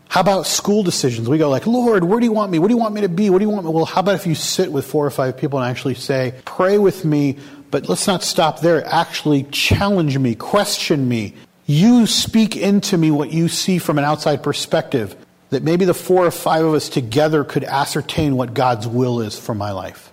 [0.10, 1.30] How about school decisions?
[1.30, 2.58] We go like, Lord, where do you want me?
[2.58, 3.30] What do you want me to be?
[3.30, 3.72] What do you want me?
[3.72, 6.80] Well, how about if you sit with four or five people and actually say, pray
[6.80, 7.38] with me,
[7.70, 8.84] but let's not stop there.
[8.88, 11.36] Actually challenge me, question me.
[11.68, 15.16] You speak into me what you see from an outside perspective.
[15.52, 19.38] That maybe the four or five of us together could ascertain what God's will is
[19.38, 20.12] for my life.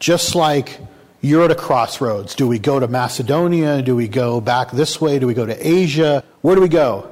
[0.00, 0.78] Just like
[1.22, 2.34] you're at a crossroads.
[2.34, 3.80] Do we go to Macedonia?
[3.80, 5.18] Do we go back this way?
[5.18, 6.24] Do we go to Asia?
[6.42, 7.11] Where do we go?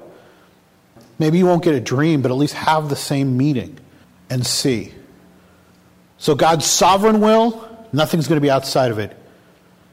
[1.20, 3.78] Maybe you won't get a dream, but at least have the same meeting
[4.30, 4.94] and see.
[6.16, 9.14] So, God's sovereign will, nothing's going to be outside of it.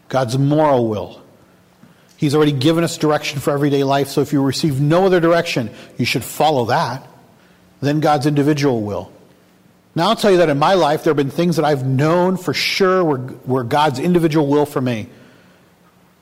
[0.07, 1.21] God's moral will.
[2.15, 5.69] He's already given us direction for everyday life, so if you receive no other direction,
[5.97, 7.05] you should follow that.
[7.81, 9.11] Then God's individual will.
[9.95, 12.37] Now, I'll tell you that in my life, there have been things that I've known
[12.37, 15.09] for sure were, were God's individual will for me,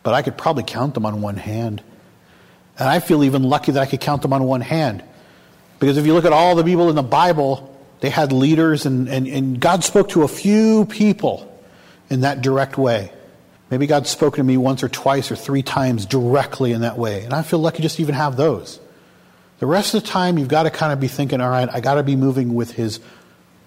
[0.01, 1.83] but I could probably count them on one hand.
[2.77, 5.03] And I feel even lucky that I could count them on one hand.
[5.79, 9.07] Because if you look at all the people in the Bible, they had leaders, and,
[9.07, 11.51] and, and God spoke to a few people
[12.09, 13.11] in that direct way.
[13.69, 17.23] Maybe God's spoken to me once or twice or three times directly in that way.
[17.23, 18.79] And I feel lucky just to even have those.
[19.59, 21.79] The rest of the time, you've got to kind of be thinking, all right, I
[21.79, 22.99] got to be moving with His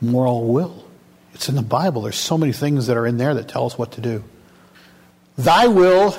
[0.01, 0.85] moral will.
[1.35, 2.03] It's in the Bible.
[2.03, 4.25] There's so many things that are in there that tell us what to do.
[5.37, 6.17] Thy will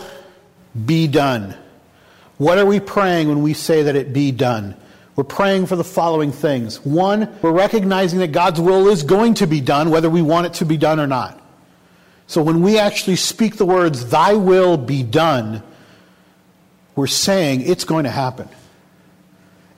[0.85, 1.55] be done.
[2.39, 4.75] What are we praying when we say that it be done?
[5.17, 6.83] We're praying for the following things.
[6.85, 10.53] One, we're recognizing that God's will is going to be done, whether we want it
[10.55, 11.37] to be done or not.
[12.27, 15.61] So when we actually speak the words, Thy will be done,
[16.95, 18.47] we're saying it's going to happen.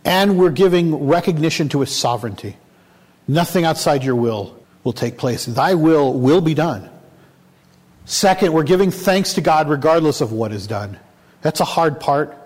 [0.06, 2.58] And we're giving recognition to His sovereignty.
[3.28, 5.48] Nothing outside your will will take place.
[5.48, 6.92] Thy will will be done.
[8.06, 11.00] Second, we're giving thanks to God regardless of what is done.
[11.42, 12.38] That's a hard part.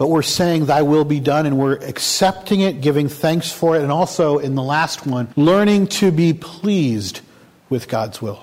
[0.00, 3.82] But we're saying, Thy will be done, and we're accepting it, giving thanks for it,
[3.82, 7.20] and also in the last one, learning to be pleased
[7.68, 8.42] with God's will.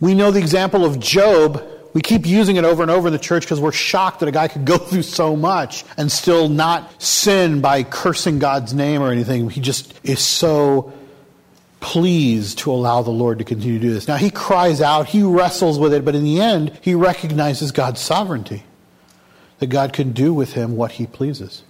[0.00, 1.64] We know the example of Job.
[1.94, 4.32] We keep using it over and over in the church because we're shocked that a
[4.32, 9.10] guy could go through so much and still not sin by cursing God's name or
[9.10, 9.48] anything.
[9.48, 10.92] He just is so
[11.80, 14.06] pleased to allow the Lord to continue to do this.
[14.08, 18.02] Now, he cries out, he wrestles with it, but in the end, he recognizes God's
[18.02, 18.64] sovereignty
[19.62, 21.62] that God can do with him what he pleases.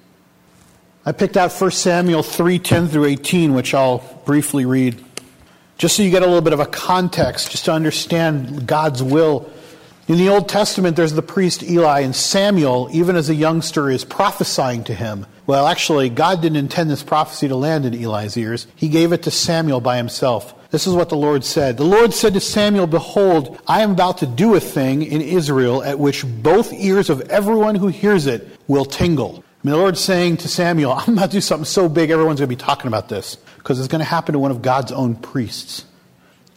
[1.04, 5.04] I picked out 1 Samuel 3 10 through 18, which I'll briefly read,
[5.76, 9.52] just so you get a little bit of a context, just to understand God's will.
[10.08, 14.06] In the Old Testament, there's the priest Eli, and Samuel, even as a youngster, is
[14.06, 15.26] prophesying to him.
[15.46, 19.24] Well, actually, God didn't intend this prophecy to land in Eli's ears, He gave it
[19.24, 20.54] to Samuel by himself.
[20.72, 21.76] This is what the Lord said.
[21.76, 25.84] The Lord said to Samuel, Behold, I am about to do a thing in Israel
[25.84, 29.44] at which both ears of everyone who hears it will tingle.
[29.62, 32.40] I mean, the Lord's saying to Samuel, I'm about to do something so big, everyone's
[32.40, 34.92] going to be talking about this because it's going to happen to one of God's
[34.92, 35.84] own priests.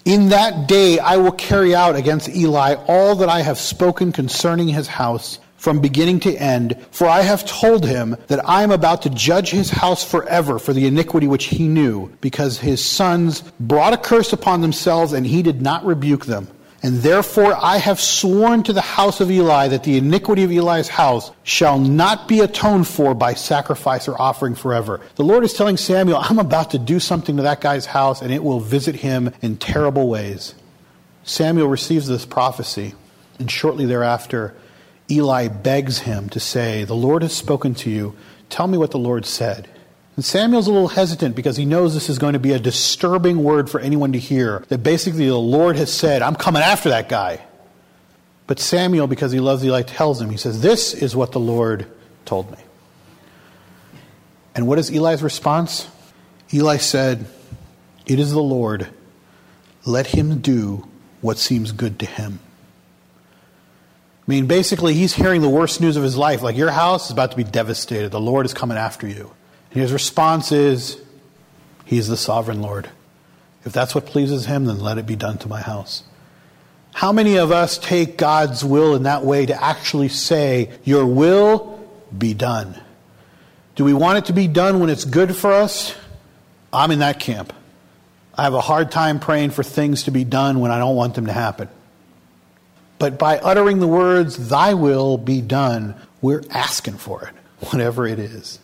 [0.06, 4.70] In that day I will carry out against Eli all that I have spoken concerning
[4.70, 9.02] his house from beginning to end, for I have told him that I am about
[9.02, 13.92] to judge his house forever for the iniquity which he knew, because his sons brought
[13.92, 16.48] a curse upon themselves, and he did not rebuke them.
[16.84, 20.88] And therefore I have sworn to the house of Eli that the iniquity of Eli's
[20.88, 25.02] house shall not be atoned for by sacrifice or offering forever.
[25.16, 28.32] The Lord is telling Samuel, I'm about to do something to that guy's house, and
[28.32, 30.54] it will visit him in terrible ways.
[31.24, 32.94] Samuel receives this prophecy,
[33.40, 34.54] and shortly thereafter,
[35.10, 38.16] Eli begs him to say, The Lord has spoken to you.
[38.50, 39.70] Tell me what the Lord said.
[40.16, 43.44] And Samuel's a little hesitant because he knows this is going to be a disturbing
[43.44, 44.64] word for anyone to hear.
[44.70, 47.42] That basically the Lord has said, I'm coming after that guy.
[48.48, 51.88] But Samuel, because he loves Eli, tells him, he says, This is what the Lord
[52.24, 52.58] told me.
[54.56, 55.90] And what is Eli's response?
[56.54, 57.26] Eli said,
[58.06, 58.88] It is the Lord.
[59.86, 60.88] Let him do
[61.22, 62.40] what seems good to him.
[64.28, 66.42] I mean, basically, he's hearing the worst news of his life.
[66.42, 68.10] Like, your house is about to be devastated.
[68.10, 69.32] The Lord is coming after you.
[69.72, 71.00] And his response is,
[71.86, 72.90] He's the sovereign Lord.
[73.64, 76.04] If that's what pleases him, then let it be done to my house.
[76.94, 81.80] How many of us take God's will in that way to actually say, Your will
[82.16, 82.80] be done?
[83.76, 85.96] Do we want it to be done when it's good for us?
[86.74, 87.54] I'm in that camp.
[88.38, 91.16] I have a hard time praying for things to be done when I don't want
[91.16, 91.70] them to happen.
[92.98, 97.34] But by uttering the words, Thy will be done, we're asking for it,
[97.72, 98.60] whatever it is.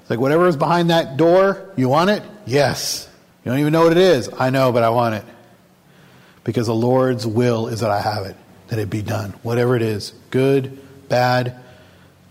[0.00, 2.22] It's like whatever is behind that door, you want it?
[2.46, 3.08] Yes.
[3.44, 4.28] You don't even know what it is.
[4.38, 5.24] I know, but I want it.
[6.44, 8.36] Because the Lord's will is that I have it,
[8.68, 9.30] that it be done.
[9.42, 11.56] Whatever it is, good, bad,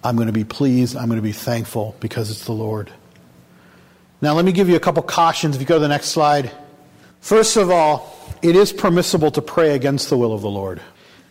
[0.03, 0.95] I'm going to be pleased.
[0.95, 2.91] I'm going to be thankful because it's the Lord.
[4.21, 6.51] Now, let me give you a couple cautions if you go to the next slide.
[7.21, 10.81] First of all, it is permissible to pray against the will of the Lord.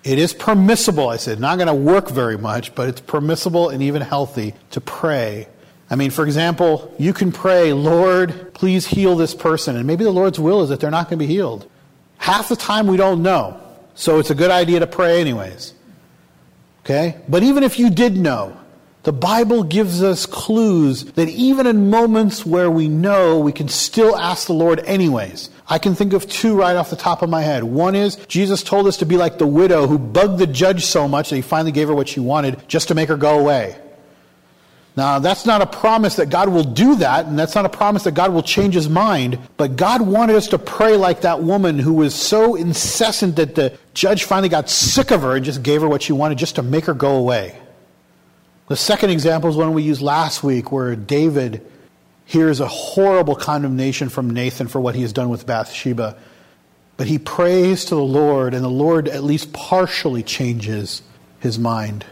[0.04, 3.82] It is permissible, I said, not going to work very much, but it's permissible and
[3.82, 5.48] even healthy to pray.
[5.90, 9.76] I mean, for example, you can pray, Lord, please heal this person.
[9.76, 11.68] And maybe the Lord's will is that they're not going to be healed.
[12.18, 13.60] Half the time we don't know.
[13.94, 15.74] So it's a good idea to pray anyways.
[16.84, 17.16] Okay?
[17.28, 18.56] But even if you did know,
[19.08, 24.14] the Bible gives us clues that even in moments where we know, we can still
[24.14, 25.48] ask the Lord anyways.
[25.66, 27.64] I can think of two right off the top of my head.
[27.64, 31.08] One is Jesus told us to be like the widow who bugged the judge so
[31.08, 33.80] much that he finally gave her what she wanted just to make her go away.
[34.94, 38.02] Now, that's not a promise that God will do that, and that's not a promise
[38.02, 41.78] that God will change his mind, but God wanted us to pray like that woman
[41.78, 45.80] who was so incessant that the judge finally got sick of her and just gave
[45.80, 47.58] her what she wanted just to make her go away.
[48.68, 51.66] The second example is one we used last week where David
[52.26, 56.18] hears a horrible condemnation from Nathan for what he has done with Bathsheba.
[56.98, 61.00] But he prays to the Lord, and the Lord at least partially changes
[61.40, 62.04] his mind.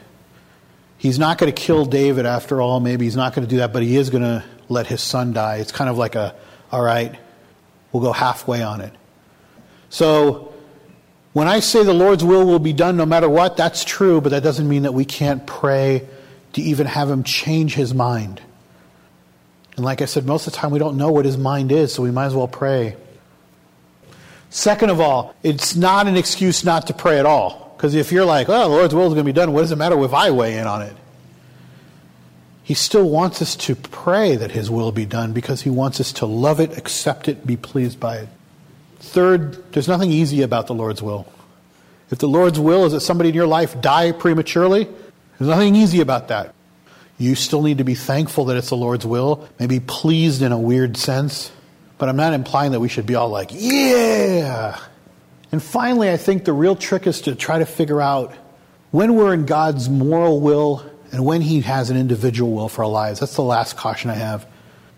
[0.97, 2.81] He's not going to kill David after all.
[2.81, 5.35] Maybe he's not going to do that, but he is going to let his son
[5.35, 5.57] die.
[5.57, 6.35] It's kind of like a,
[6.73, 7.15] all right,
[7.93, 8.95] we'll go halfway on it.
[9.91, 10.55] So
[11.35, 14.31] when I say the Lord's will will be done no matter what, that's true, but
[14.31, 16.09] that doesn't mean that we can't pray
[16.57, 18.41] to even have him change his mind.
[19.77, 21.93] And like I said, most of the time we don't know what his mind is,
[21.93, 22.97] so we might as well pray.
[24.49, 27.75] Second of all, it's not an excuse not to pray at all.
[27.77, 29.71] Because if you're like, oh, the Lord's will is going to be done, what does
[29.71, 30.97] it matter if I weigh in on it?
[32.63, 36.11] He still wants us to pray that His will be done because He wants us
[36.15, 38.29] to love it, accept it, be pleased by it.
[39.01, 41.31] Third, there's nothing easy about the Lord's will.
[42.11, 44.89] If the Lord's will is that somebody in your life die prematurely,
[45.39, 46.55] there's nothing easy about that.
[47.19, 50.59] You still need to be thankful that it's the Lord's will, maybe pleased in a
[50.59, 51.51] weird sense.
[51.99, 54.79] But I'm not implying that we should be all like, yeah,
[55.53, 58.35] and finally, I think the real trick is to try to figure out
[58.91, 62.91] when we're in God's moral will and when He has an individual will for our
[62.91, 63.21] lives.
[63.21, 64.47] That's the last caution I have.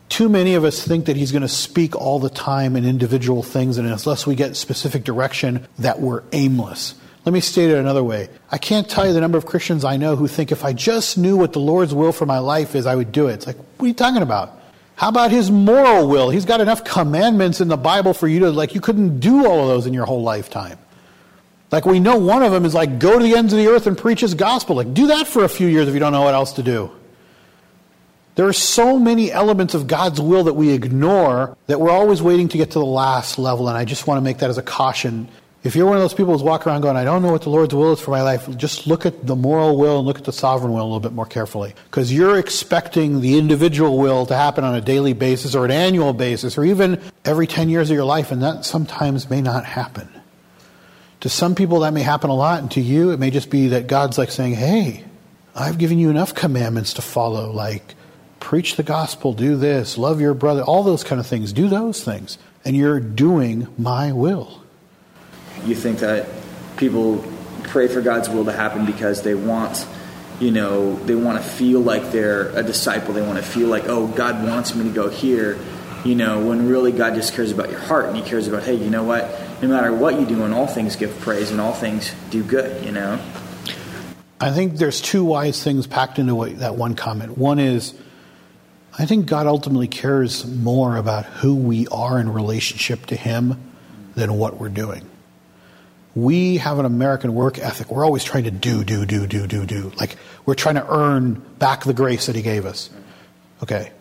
[0.09, 3.43] Too many of us think that He's going to speak all the time in individual
[3.43, 6.95] things, and unless we get specific direction, that we're aimless.
[7.29, 8.31] Let me state it another way.
[8.51, 11.19] I can't tell you the number of Christians I know who think if I just
[11.19, 13.35] knew what the Lord's will for my life is, I would do it.
[13.35, 14.59] It's like, what are you talking about?
[14.97, 16.31] How about his moral will?
[16.31, 19.61] He's got enough commandments in the Bible for you to, like, you couldn't do all
[19.61, 20.79] of those in your whole lifetime.
[21.71, 23.87] Like, we know one of them is like, go to the ends of the earth
[23.87, 24.77] and preach his gospel.
[24.77, 26.91] Like, do that for a few years if you don't know what else to do.
[28.37, 32.49] There are so many elements of God's will that we ignore that we're always waiting
[32.49, 34.63] to get to the last level, and I just want to make that as a
[34.63, 35.29] caution
[35.65, 37.51] if you're one of those people who's walking around going, I don't know what the
[37.51, 40.25] Lord's will is for my life, just look at the moral will and look at
[40.25, 41.75] the sovereign will a little bit more carefully.
[41.91, 46.13] Because you're expecting the individual will to happen on a daily basis or an annual
[46.13, 50.09] basis or even every 10 years of your life, and that sometimes may not happen.
[51.21, 53.69] To some people, that may happen a lot, and to you, it may just be
[53.69, 55.05] that God's like saying, Hey,
[55.57, 57.97] I've given you enough commandments to follow, like
[58.39, 61.53] preach the gospel, do this, love your brother, all those kind of things.
[61.53, 64.63] Do those things, and you're doing my will
[65.65, 66.29] you think that
[66.77, 67.25] people
[67.65, 69.87] pray for God's will to happen because they want,
[70.41, 73.13] you know, they want to feel like they're a disciple.
[73.13, 75.59] They want to feel like, oh, God wants me to go here,
[76.05, 78.75] you know, when really God just cares about your heart and He cares about, hey,
[78.75, 79.29] you know what?
[79.61, 82.85] No matter what you do, in all things give praise and all things do good,
[82.85, 83.21] you know?
[84.41, 87.37] I think there's two wise things packed into that one comment.
[87.37, 87.93] One is,
[88.97, 93.73] I think God ultimately cares more about who we are in relationship to Him
[94.15, 95.08] than what we're doing
[96.15, 97.91] we have an American work ethic.
[97.91, 99.93] We're always trying to do, do, do, do, do, do.
[99.97, 100.17] Like
[100.47, 102.91] we're trying to earn back the grace that He gave us.
[103.63, 103.93] Okay.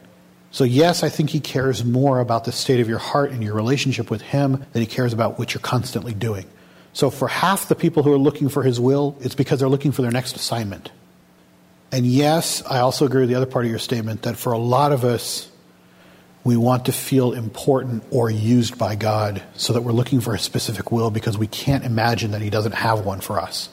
[0.51, 3.53] So, yes, I think He cares more about the state of your heart and your
[3.53, 6.45] relationship with Him than He cares about what you're constantly doing.
[6.93, 9.91] So, for half the people who are looking for His will, it's because they're looking
[9.91, 10.91] for their next assignment.
[11.91, 14.58] And yes, I also agree with the other part of your statement that for a
[14.58, 15.49] lot of us,
[16.48, 20.39] we want to feel important or used by God so that we're looking for a
[20.39, 23.68] specific will because we can't imagine that He doesn't have one for us.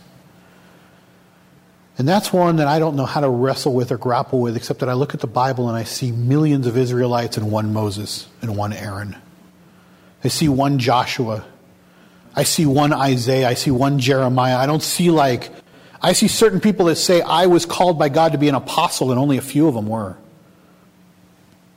[1.96, 4.80] And that's one that I don't know how to wrestle with or grapple with, except
[4.80, 8.26] that I look at the Bible and I see millions of Israelites and one Moses
[8.42, 9.14] and one Aaron.
[10.24, 11.44] I see one Joshua.
[12.34, 13.48] I see one Isaiah.
[13.48, 14.56] I see one Jeremiah.
[14.56, 15.52] I don't see like,
[16.02, 19.12] I see certain people that say, I was called by God to be an apostle,
[19.12, 20.16] and only a few of them were.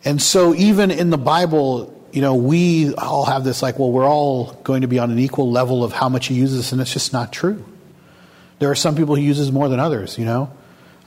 [0.07, 4.07] And so, even in the Bible, you know, we all have this like, well, we're
[4.07, 6.93] all going to be on an equal level of how much he uses, and it's
[6.93, 7.65] just not true.
[8.59, 10.49] There are some people he uses more than others, you know?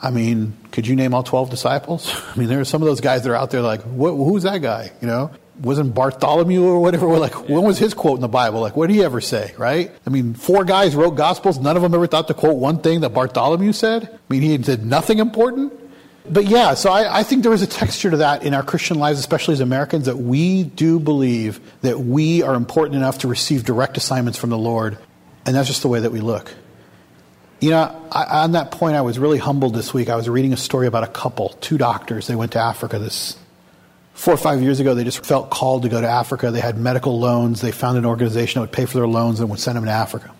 [0.02, 2.14] I mean, could you name all 12 disciples?
[2.34, 4.60] I mean, there are some of those guys that are out there like, who's that
[4.60, 4.92] guy?
[5.00, 5.30] You know?
[5.62, 7.08] Wasn't Bartholomew or whatever?
[7.08, 8.60] We're like, when was his quote in the Bible?
[8.60, 9.90] Like, what did he ever say, right?
[10.06, 11.58] I mean, four guys wrote Gospels.
[11.58, 14.10] None of them ever thought to quote one thing that Bartholomew said.
[14.12, 15.72] I mean, he did nothing important.
[16.28, 18.98] But yeah, so I, I think there is a texture to that in our Christian
[18.98, 23.64] lives, especially as Americans, that we do believe that we are important enough to receive
[23.64, 24.98] direct assignments from the Lord.
[25.46, 26.54] And that's just the way that we look.
[27.60, 30.08] You know, I, on that point, I was really humbled this week.
[30.08, 32.26] I was reading a story about a couple, two doctors.
[32.26, 33.36] They went to Africa this
[34.14, 34.94] four or five years ago.
[34.94, 36.50] They just felt called to go to Africa.
[36.50, 37.60] They had medical loans.
[37.60, 39.90] They found an organization that would pay for their loans and would send them to
[39.90, 40.30] Africa.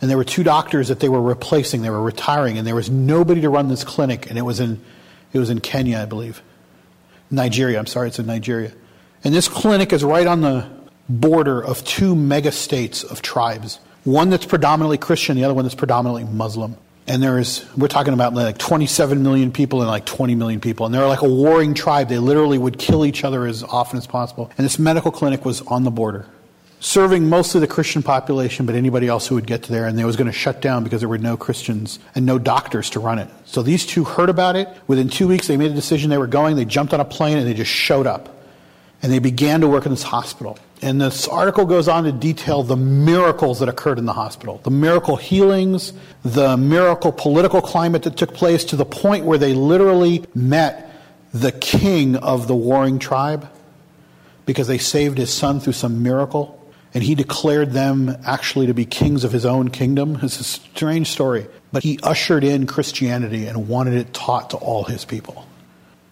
[0.00, 1.82] And there were two doctors that they were replacing.
[1.82, 4.28] They were retiring, and there was nobody to run this clinic.
[4.28, 4.80] And it was in,
[5.32, 6.42] it was in Kenya, I believe,
[7.30, 7.78] Nigeria.
[7.78, 8.72] I'm sorry, it's in Nigeria.
[9.24, 10.68] And this clinic is right on the
[11.08, 15.74] border of two mega states of tribes one that's predominantly Christian, the other one that's
[15.74, 16.76] predominantly Muslim.
[17.06, 20.86] And there's, we're talking about like 27 million people and like 20 million people.
[20.86, 22.08] And they're like a warring tribe.
[22.08, 24.50] They literally would kill each other as often as possible.
[24.56, 26.26] And this medical clinic was on the border,
[26.82, 29.86] serving mostly the Christian population, but anybody else who would get to there.
[29.86, 32.90] And they was going to shut down because there were no Christians and no doctors
[32.90, 33.28] to run it.
[33.44, 34.68] So these two heard about it.
[34.88, 36.56] Within two weeks, they made a decision they were going.
[36.56, 38.36] They jumped on a plane and they just showed up.
[39.00, 40.58] And they began to work in this hospital.
[40.82, 44.70] And this article goes on to detail the miracles that occurred in the hospital, the
[44.70, 45.92] miracle healings,
[46.24, 50.92] the miracle political climate that took place to the point where they literally met
[51.32, 53.48] the king of the warring tribe
[54.46, 56.58] because they saved his son through some miracle.
[56.94, 60.18] And he declared them actually to be kings of his own kingdom.
[60.22, 61.46] It's a strange story.
[61.72, 65.46] But he ushered in Christianity and wanted it taught to all his people.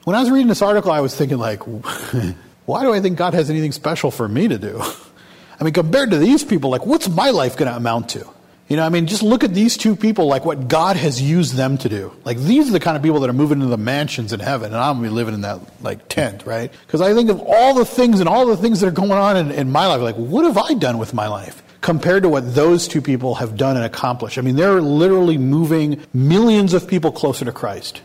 [0.05, 1.62] When I was reading this article, I was thinking, like,
[2.64, 4.83] why do I think God has anything special for me to do?
[5.61, 8.26] I mean, compared to these people, like, what's my life going to amount to?
[8.71, 11.55] You know, I mean, just look at these two people, like what God has used
[11.55, 12.12] them to do.
[12.25, 14.66] Like, these are the kind of people that are moving into the mansions in heaven,
[14.66, 16.73] and I'm going to be living in that, like, tent, right?
[16.87, 19.37] Because I think of all the things and all the things that are going on
[19.37, 21.64] in, in my life, like, what have I done with my life?
[21.81, 24.39] Compared to what those two people have done and accomplished.
[24.39, 28.03] I mean, they're literally moving millions of people closer to Christ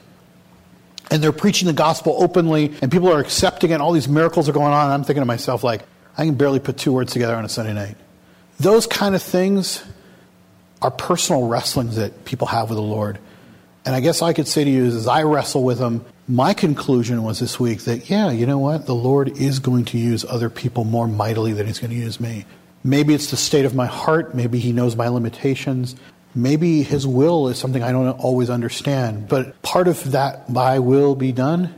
[1.11, 4.49] and they're preaching the gospel openly and people are accepting it and all these miracles
[4.49, 5.83] are going on and i'm thinking to myself like
[6.17, 7.95] i can barely put two words together on a sunday night
[8.59, 9.83] those kind of things
[10.81, 13.19] are personal wrestlings that people have with the lord.
[13.85, 17.21] And i guess i could say to you as i wrestle with them my conclusion
[17.21, 18.87] was this week that yeah you know what?
[18.87, 22.19] The lord is going to use other people more mightily than he's going to use
[22.19, 22.45] me.
[22.83, 24.35] Maybe it's the state of my heart.
[24.35, 25.95] Maybe he knows my limitations.
[26.33, 31.15] Maybe his will is something I don't always understand, but part of that "my will
[31.15, 31.73] be done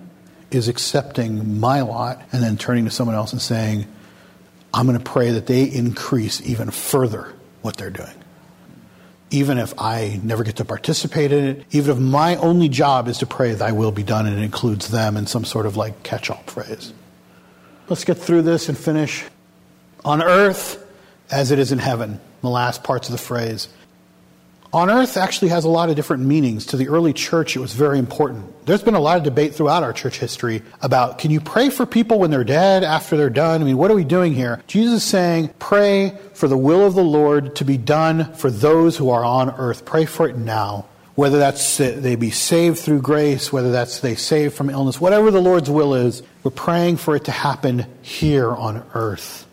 [0.50, 3.86] is accepting my lot and then turning to someone else and saying,
[4.74, 8.14] I'm going to pray that they increase even further what they're doing.
[9.30, 13.18] Even if I never get to participate in it, even if my only job is
[13.18, 16.04] to pray, Thy will be done, and it includes them in some sort of like
[16.04, 16.94] catch all phrase.
[17.90, 19.26] Let's get through this and finish.
[20.06, 20.84] On earth
[21.30, 23.68] as it is in heaven, the last parts of the phrase
[24.74, 26.66] on earth actually has a lot of different meanings.
[26.68, 28.66] To the early church, it was very important.
[28.66, 31.86] There's been a lot of debate throughout our church history about can you pray for
[31.86, 33.62] people when they're dead, after they're done?
[33.62, 34.62] I mean, what are we doing here?
[34.68, 38.98] Jesus is saying, pray for the will of the Lord to be done for those
[38.98, 39.86] who are on earth.
[39.86, 40.86] Pray for it now.
[41.16, 45.32] Whether that's uh, they be saved through grace, whether that's they saved from illness, whatever
[45.32, 49.48] the Lord's will is, we're praying for it to happen here on earth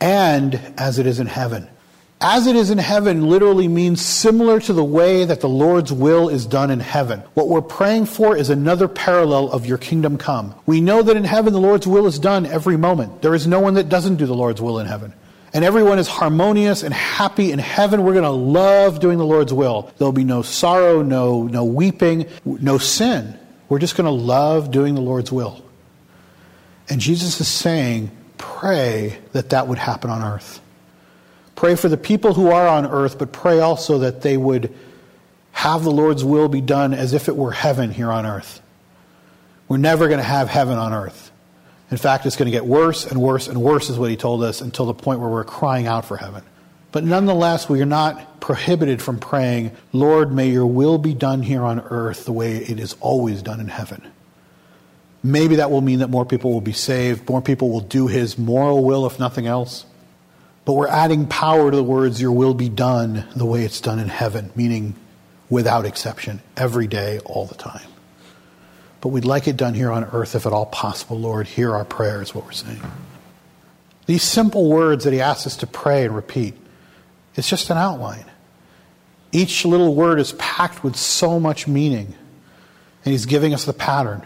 [0.00, 1.68] and as it is in heaven.
[2.30, 6.28] As it is in heaven literally means similar to the way that the Lord's will
[6.28, 7.20] is done in heaven.
[7.32, 10.54] What we're praying for is another parallel of your kingdom come.
[10.66, 13.22] We know that in heaven the Lord's will is done every moment.
[13.22, 15.14] There is no one that doesn't do the Lord's will in heaven.
[15.54, 18.02] And everyone is harmonious and happy in heaven.
[18.02, 19.90] We're going to love doing the Lord's will.
[19.96, 23.38] There'll be no sorrow, no, no weeping, no sin.
[23.70, 25.64] We're just going to love doing the Lord's will.
[26.90, 30.60] And Jesus is saying, pray that that would happen on earth.
[31.58, 34.72] Pray for the people who are on earth, but pray also that they would
[35.50, 38.60] have the Lord's will be done as if it were heaven here on earth.
[39.66, 41.32] We're never going to have heaven on earth.
[41.90, 44.44] In fact, it's going to get worse and worse and worse, is what he told
[44.44, 46.44] us, until the point where we're crying out for heaven.
[46.92, 51.64] But nonetheless, we are not prohibited from praying, Lord, may your will be done here
[51.64, 54.08] on earth the way it is always done in heaven.
[55.24, 58.38] Maybe that will mean that more people will be saved, more people will do his
[58.38, 59.86] moral will, if nothing else.
[60.68, 63.98] But we're adding power to the words, Your will be done the way it's done
[63.98, 64.96] in heaven, meaning
[65.48, 67.88] without exception, every day, all the time.
[69.00, 71.46] But we'd like it done here on earth if at all possible, Lord.
[71.46, 72.82] Hear our prayer, is what we're saying.
[74.04, 76.54] These simple words that He asks us to pray and repeat,
[77.34, 78.26] it's just an outline.
[79.32, 82.12] Each little word is packed with so much meaning,
[83.06, 84.22] and He's giving us the pattern.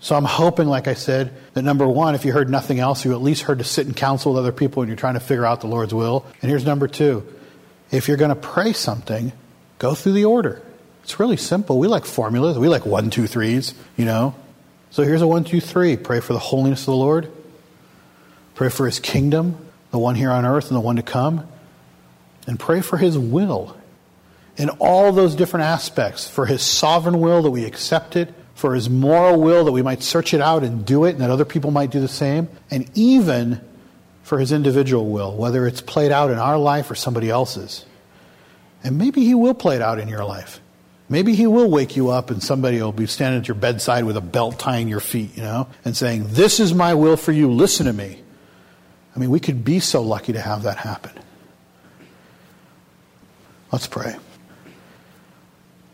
[0.00, 3.12] So I'm hoping, like I said, that number one, if you heard nothing else, you
[3.12, 5.46] at least heard to sit and counsel with other people when you're trying to figure
[5.46, 6.26] out the Lord's will.
[6.42, 7.26] And here's number two
[7.90, 9.32] if you're going to pray something,
[9.78, 10.62] go through the order.
[11.02, 11.78] It's really simple.
[11.78, 12.58] We like formulas.
[12.58, 14.34] We like one, two, threes, you know.
[14.90, 15.96] So here's a one, two, three.
[15.96, 17.30] Pray for the holiness of the Lord.
[18.54, 19.56] Pray for his kingdom,
[19.90, 21.46] the one here on earth and the one to come.
[22.46, 23.76] And pray for his will
[24.56, 28.88] in all those different aspects for his sovereign will that we accept it, for his
[28.88, 31.70] moral will that we might search it out and do it, and that other people
[31.70, 33.60] might do the same, and even
[34.22, 37.84] for his individual will, whether it's played out in our life or somebody else's.
[38.82, 40.60] And maybe he will play it out in your life.
[41.08, 44.16] Maybe he will wake you up and somebody will be standing at your bedside with
[44.16, 47.52] a belt tying your feet, you know, and saying, This is my will for you,
[47.52, 48.22] listen to me.
[49.14, 51.12] I mean, we could be so lucky to have that happen.
[53.70, 54.16] Let's pray.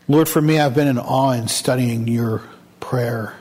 [0.07, 2.43] Lord, for me, I've been in awe in studying your
[2.93, 3.35] prayer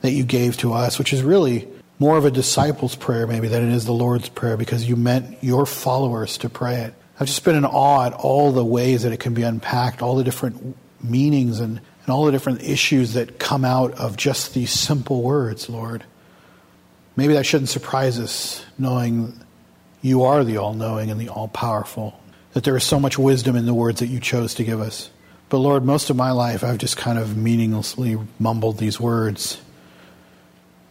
[0.00, 1.68] that you gave to us, which is really
[2.00, 5.44] more of a disciple's prayer, maybe, than it is the Lord's prayer, because you meant
[5.44, 6.94] your followers to pray it.
[7.20, 10.16] I've just been in awe at all the ways that it can be unpacked, all
[10.16, 14.72] the different meanings and, and all the different issues that come out of just these
[14.72, 16.02] simple words, Lord.
[17.14, 19.38] Maybe that shouldn't surprise us, knowing
[20.02, 22.18] you are the all knowing and the all powerful,
[22.54, 25.10] that there is so much wisdom in the words that you chose to give us.
[25.50, 29.60] But Lord, most of my life I've just kind of meaninglessly mumbled these words.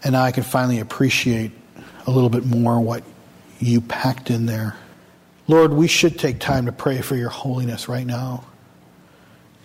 [0.04, 1.52] And now I can finally appreciate
[2.06, 3.04] a little bit more what
[3.60, 4.76] you packed in there.
[5.48, 8.44] Lord, we should take time to pray for your holiness right now,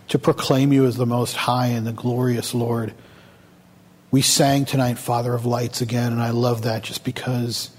[0.08, 2.94] to proclaim you as the most high and the glorious Lord.
[4.12, 7.70] We sang tonight, Father of Lights, again, and I love that just because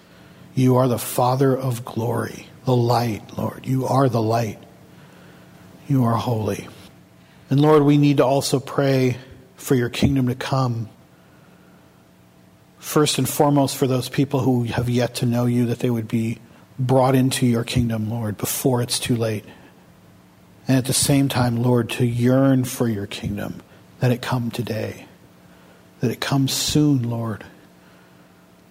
[0.54, 3.66] you are the Father of glory, the light, Lord.
[3.66, 4.60] You are the light.
[5.88, 6.68] You are holy.
[7.50, 9.18] And Lord, we need to also pray
[9.56, 10.90] for your kingdom to come.
[12.80, 16.08] First and foremost, for those people who have yet to know you, that they would
[16.08, 16.40] be
[16.78, 19.46] brought into your kingdom, Lord, before it's too late.
[20.68, 23.62] And at the same time, Lord, to yearn for your kingdom,
[24.00, 25.06] that it come today,
[26.00, 27.44] that it comes soon, Lord,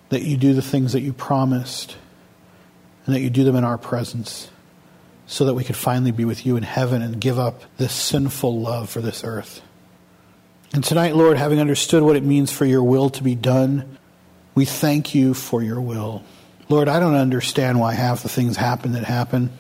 [0.09, 1.97] that you do the things that you promised,
[3.07, 4.49] and that you do them in our presence
[5.27, 8.61] so that we could finally be with you in heaven and give up this sinful
[8.61, 9.63] love for this earth.
[10.73, 13.99] And tonight, Lord, having understood what it means for your will to be done,
[14.55, 16.25] we thank you for your will.
[16.69, 19.51] Lord, I don't understand why half the things happen that happen,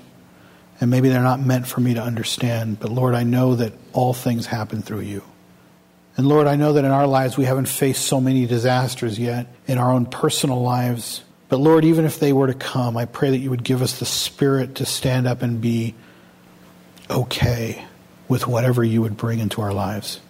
[0.81, 4.13] and maybe they're not meant for me to understand, but Lord, I know that all
[4.13, 5.23] things happen through you.
[6.17, 9.53] And Lord, I know that in our lives we haven't faced so many disasters yet
[9.67, 13.31] in our own personal lives but Lord, even if they were to come, I pray
[13.31, 15.95] that you would give us the spirit to stand up and be
[17.11, 17.85] okay
[18.29, 20.21] with whatever you would bring into our lives.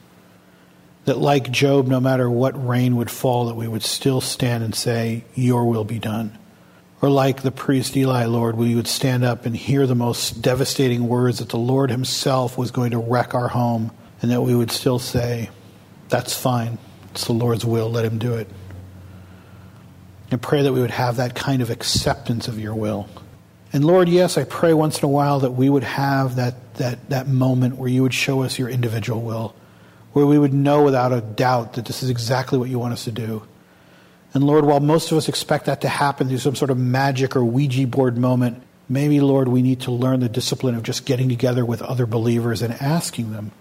[1.05, 4.75] That, like Job, no matter what rain would fall, that we would still stand and
[4.75, 6.37] say, Your will be done.
[7.01, 11.07] Or like the priest Eli, Lord, we would stand up and hear the most devastating
[11.07, 13.93] words that the Lord Himself was going to wreck our home,
[14.23, 15.51] and that we would still say,
[16.09, 16.79] That's fine.
[17.11, 17.91] It's the Lord's will.
[17.91, 18.49] Let Him do it
[20.35, 23.09] and pray that we would have that kind of acceptance of your will.
[23.73, 27.09] And Lord, yes, I pray once in a while that we would have that, that,
[27.11, 29.55] that moment where you would show us your individual will,
[30.13, 33.05] where we would know without a doubt that this is exactly what you want us
[33.05, 33.45] to do.
[34.33, 37.37] And Lord, while most of us expect that to happen through some sort of magic
[37.37, 41.29] or Ouija board moment, maybe, Lord, we need to learn the discipline of just getting
[41.29, 43.53] together with other believers and asking them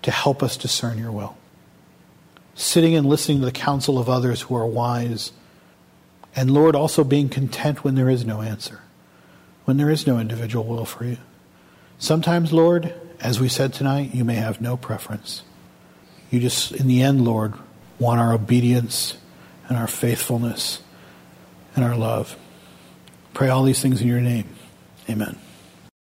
[0.00, 1.36] to help us discern your will.
[2.54, 5.32] Sitting and listening to the counsel of others who are wise
[6.38, 8.80] and Lord, also being content when there is no answer,
[9.64, 11.16] when there is no individual will for you.
[11.98, 15.42] Sometimes, Lord, as we said tonight, you may have no preference.
[16.30, 17.54] You just, in the end, Lord,
[17.98, 19.18] want our obedience
[19.68, 20.80] and our faithfulness
[21.74, 22.36] and our love.
[23.34, 24.48] Pray all these things in your name.
[25.10, 25.40] Amen.